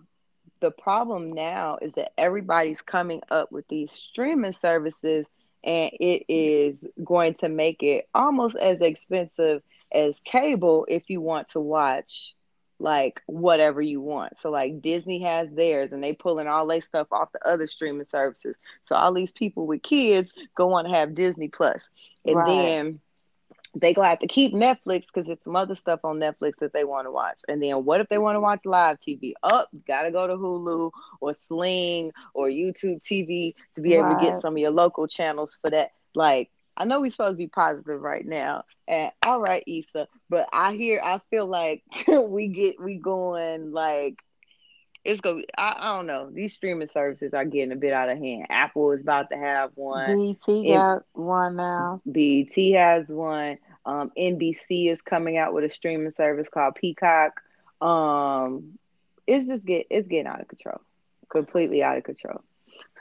[0.60, 5.26] the problem now is that everybody's coming up with these streaming services
[5.64, 9.62] and it is going to make it almost as expensive
[9.92, 12.34] as cable if you want to watch
[12.80, 14.38] like whatever you want.
[14.40, 18.06] So like Disney has theirs and they pulling all their stuff off the other streaming
[18.06, 18.56] services.
[18.86, 21.86] So all these people with kids go on to have Disney Plus.
[22.24, 22.46] And right.
[22.46, 23.00] then
[23.74, 26.84] they gonna have to keep Netflix because it's some other stuff on Netflix that they
[26.84, 27.40] want to watch.
[27.46, 29.34] And then what if they want to watch live TV?
[29.42, 34.20] Up, oh, gotta go to Hulu or Sling or YouTube TV to be able right.
[34.20, 35.92] to get some of your local channels for that.
[36.14, 40.48] Like, I know we're supposed to be positive right now, and all right, Issa, but
[40.52, 44.22] I hear, I feel like we get we going like
[45.04, 45.42] it's gonna.
[45.56, 46.30] I, I don't know.
[46.30, 48.46] These streaming services are getting a bit out of hand.
[48.50, 50.14] Apple is about to have one.
[50.14, 52.02] BT got one now.
[52.10, 53.58] BET has one.
[53.86, 57.40] Um, NBC is coming out with a streaming service called Peacock.
[57.80, 58.78] Um,
[59.26, 60.80] it's just get it's getting out of control,
[61.30, 62.42] completely out of control.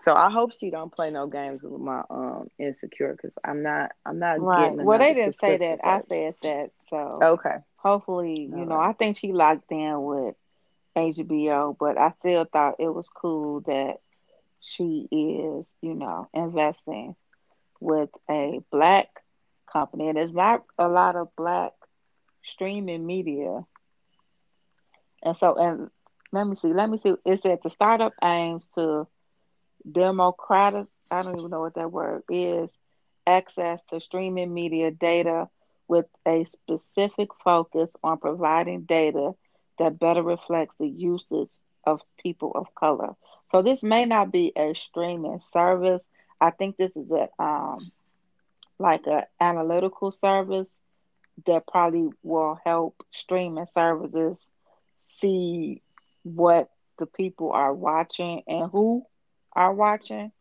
[0.10, 3.92] So I hope she don't play no games with my um insecure because I'm not
[4.04, 4.72] I'm not right.
[4.72, 4.84] getting.
[4.84, 5.82] Well, they didn't say that.
[5.84, 6.72] I said that.
[6.90, 7.58] So okay.
[7.76, 10.34] Hopefully, you know, I think she locked in with
[10.96, 13.98] HBO, but I still thought it was cool that
[14.62, 17.16] she is, you know, investing
[17.80, 19.10] with a black
[19.72, 20.08] company.
[20.08, 21.74] And there's not a lot of black
[22.44, 23.64] streaming media.
[25.22, 25.92] And so, and
[26.32, 27.14] let me see, let me see.
[27.26, 29.06] It said the startup aims to
[29.90, 32.70] democratic, I don't even know what that word is,
[33.26, 35.50] access to streaming media data
[35.88, 39.34] with a specific focus on providing data
[39.80, 41.52] that better reflects the usage
[41.86, 43.16] of people of color.
[43.52, 46.04] So this may not be a streaming service.
[46.40, 47.92] I think this is a um,
[48.78, 50.70] like an analytical service
[51.46, 54.38] that probably will help streaming services
[55.08, 55.82] see
[56.24, 59.06] what the people are watching and who
[59.54, 60.32] are watching.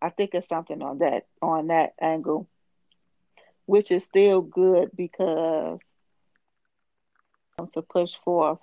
[0.00, 2.48] I think it's something on that on that angle,
[3.66, 5.78] which is still good because
[7.72, 8.58] to push forth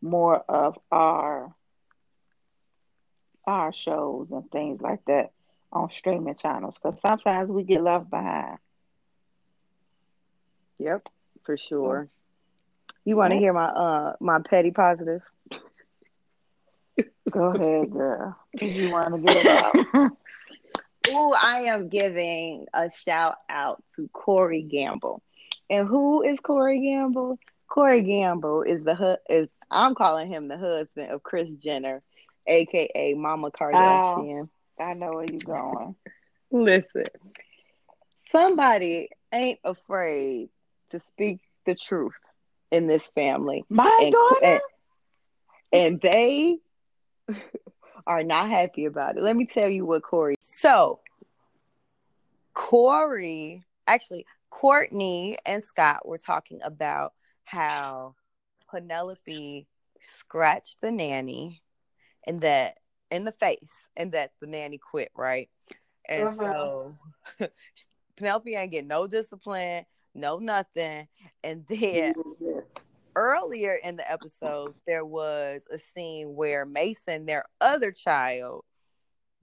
[0.00, 1.54] more of our
[3.46, 5.32] our shows and things like that
[5.72, 8.58] on streaming channels because sometimes we get left behind.
[10.78, 11.08] Yep,
[11.44, 12.08] for sure.
[13.04, 15.22] You want to hear my uh my petty positive?
[17.30, 18.36] Go ahead, girl.
[18.54, 20.12] If you want to get it out?
[21.10, 25.22] oh, I am giving a shout out to Corey Gamble.
[25.70, 27.38] And who is Corey Gamble?
[27.68, 32.02] Corey Gamble is the is I'm calling him the husband of Kris Jenner,
[32.46, 34.48] aka Mama Kardashian.
[34.80, 35.94] Oh, I know where you're going.
[36.50, 37.04] Listen,
[38.30, 40.48] somebody ain't afraid
[40.90, 42.18] to speak the truth
[42.70, 43.64] in this family.
[43.68, 44.60] My and, daughter, and,
[45.72, 46.58] and they
[48.06, 49.22] are not happy about it.
[49.22, 50.36] Let me tell you what Corey.
[50.42, 51.00] So,
[52.54, 57.12] Corey, actually, Kourtney and Scott were talking about
[57.44, 58.14] how
[58.70, 59.66] Penelope
[60.00, 61.62] scratched the nanny
[62.26, 62.78] and that
[63.10, 65.48] in the face and that the nanny quit, right?
[66.08, 66.36] And uh-huh.
[66.38, 66.96] so
[68.16, 71.08] Penelope ain't get no discipline, no nothing.
[71.44, 72.14] And then
[73.18, 78.64] earlier in the episode, there was a scene where Mason, their other child,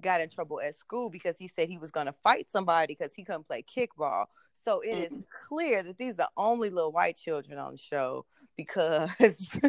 [0.01, 3.13] got in trouble at school because he said he was going to fight somebody because
[3.13, 4.25] he couldn't play kickball.
[4.63, 5.15] So it mm-hmm.
[5.15, 9.11] is clear that these are the only little white children on the show because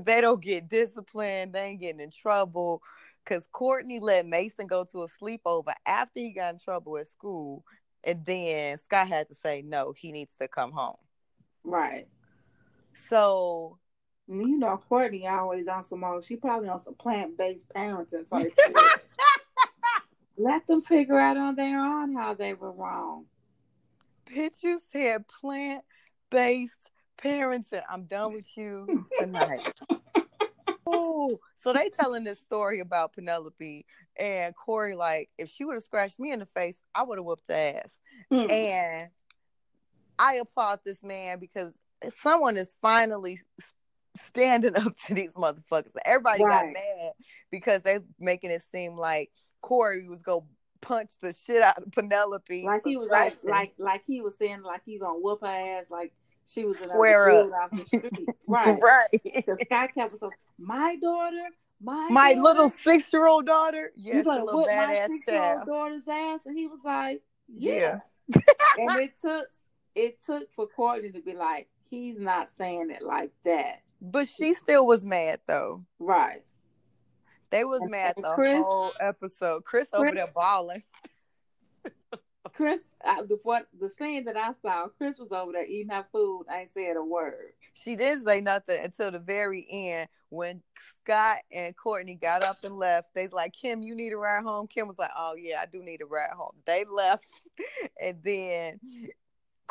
[0.00, 2.80] they don't get disciplined, they ain't getting in trouble.
[3.24, 7.64] Because Kourtney let Mason go to a sleepover after he got in trouble at school,
[8.04, 10.96] and then Scott had to say no, he needs to come home.
[11.64, 12.08] Right.
[12.94, 13.78] So
[14.28, 16.22] you know, Kourtney always on some more.
[16.22, 18.56] She probably on some plant based parenting type.
[20.38, 23.26] Let them figure out on their own how they were wrong
[24.32, 25.84] bitch, you said plant
[26.30, 26.72] based
[27.22, 27.82] parenting.
[27.90, 29.72] I'm done with you tonight.
[30.86, 33.86] oh, so they telling this story about Penelope
[34.18, 34.94] and Corey.
[34.94, 38.00] Like, if she would have scratched me in the face, I would have whooped ass.
[38.32, 38.50] Mm.
[38.50, 39.10] And
[40.18, 41.72] I applaud this man because
[42.16, 43.40] someone is finally
[44.20, 45.92] standing up to these motherfuckers.
[46.04, 46.64] Everybody right.
[46.64, 47.12] got mad
[47.50, 49.30] because they're making it seem like
[49.60, 50.46] Corey was go
[50.80, 52.64] punch the shit out of Penelope.
[52.64, 55.84] Like he was like, like like he was saying like he gonna whoop her ass
[55.90, 56.12] like
[56.52, 57.52] she was Square a up.
[57.52, 58.28] off the street.
[58.46, 58.78] right.
[58.82, 59.08] right.
[59.12, 61.44] Because Sky was like, my daughter,
[61.80, 63.92] my my daughter, little six year old daughter.
[63.96, 68.00] Yes, you gonna whoop my six year old daughter's ass, and he was like, yeah.
[68.26, 68.40] yeah.
[68.78, 69.46] and it took
[69.94, 73.82] it took for Kourtney to be like, he's not saying it like that.
[74.00, 75.84] But she still was mad though.
[75.98, 76.42] Right.
[77.50, 79.64] They was mad the Kris, whole episode.
[79.64, 80.82] Kris, Kris over there bawling.
[82.54, 86.06] Kris, I, the what the scene that I saw, Kris was over there eating her
[86.12, 86.46] food.
[86.50, 87.52] I ain't said a word.
[87.74, 90.62] She didn't say nothing until the very end when
[91.02, 93.08] Scott and Kourtney got up and left.
[93.14, 94.66] They's like, Kim, you need a ride home.
[94.66, 96.54] Kim was like, Oh yeah, I do need a ride home.
[96.64, 97.26] They left,
[98.00, 98.80] and then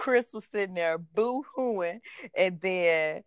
[0.01, 1.99] Kris was sitting there boo hooing,
[2.35, 3.21] and then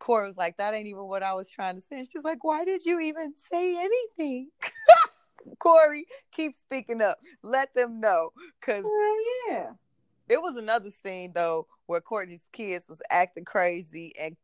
[0.00, 2.64] Corey was like, "That ain't even what I was trying to say." She's like, "Why
[2.64, 4.50] did you even say anything?"
[5.60, 7.18] Corey, keep speaking up.
[7.44, 9.70] Let them know, cause oh yeah.
[10.26, 14.36] There was another scene though where Kourtney's kids was acting crazy, and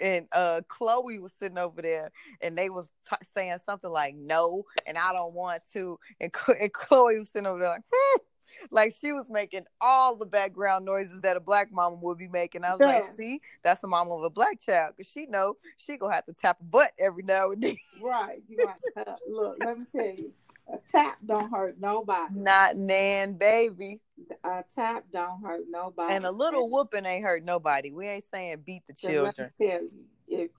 [0.00, 4.64] and uh Khloé was sitting over there, and they was t- saying something like "no"
[4.86, 7.82] and "I don't want to," and, and Khloé was sitting over there like.
[7.94, 8.25] Hmm
[8.70, 12.64] like she was making all the background noises that a black mama would be making.
[12.64, 12.86] I was yeah.
[12.86, 16.26] like, see, that's the mama of a black child because she know she gonna have
[16.26, 17.76] to tap a butt every now and then.
[18.02, 18.42] Right.
[18.48, 19.06] You right.
[19.28, 20.32] Look, let me tell you,
[20.72, 22.34] a tap don't hurt nobody.
[22.34, 24.00] Not nan, baby.
[24.44, 26.14] A tap don't hurt nobody.
[26.14, 27.90] And a little whooping ain't hurt nobody.
[27.90, 29.34] We ain't saying beat the so children.
[29.38, 29.80] Let me tell
[30.28, 30.50] you,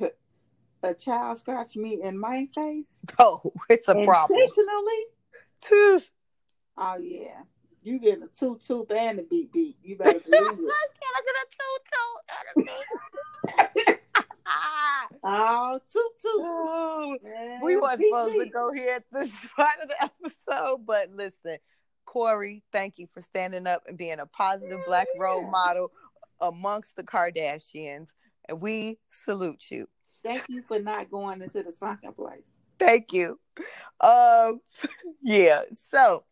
[0.00, 0.12] if
[0.82, 2.86] a child scratch me in my face,
[3.18, 4.38] oh, it's a problem.
[4.38, 5.04] Intentionally,
[5.60, 6.10] tooth.
[6.76, 7.42] Oh yeah.
[7.82, 9.76] You getting a two tooth and a beat beat.
[9.82, 10.56] You better believe it.
[10.56, 13.98] Can I get a two tooth and a beat?
[15.24, 16.40] oh, toot toot.
[16.40, 17.16] Oh,
[17.62, 21.58] we weren't supposed to go here at this part of the episode, but listen,
[22.04, 25.90] Corey, thank you for standing up and being a positive yeah, black role model
[26.40, 28.08] amongst the Kardashians.
[28.48, 29.88] And we salute you.
[30.22, 32.55] Thank you for not going into the sunken place.
[32.78, 33.38] Thank you.
[34.00, 34.60] Um,
[35.22, 35.62] yeah.
[35.90, 36.24] So,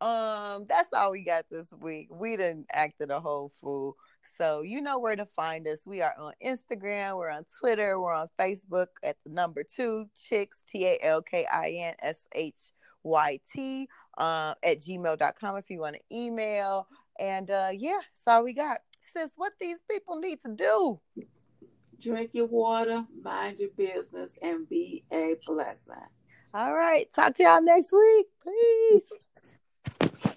[0.00, 2.08] um, that's all we got this week.
[2.10, 3.96] We didn't acted a whole fool.
[4.36, 5.86] So you know where to find us.
[5.86, 10.58] We are on Instagram, we're on Twitter, we're on Facebook at the number two chicks
[10.68, 12.72] T A L K I N S H
[13.02, 16.86] Y T uh, at gmail.com if you want to email.
[17.18, 18.78] And uh, yeah, that's all we got.
[19.14, 21.00] Sis, what these people need to do
[22.00, 25.94] drink your water, mind your business, and be a blessing.
[26.54, 27.08] All right.
[27.12, 28.26] Talk to y'all next week.
[28.44, 30.32] Peace.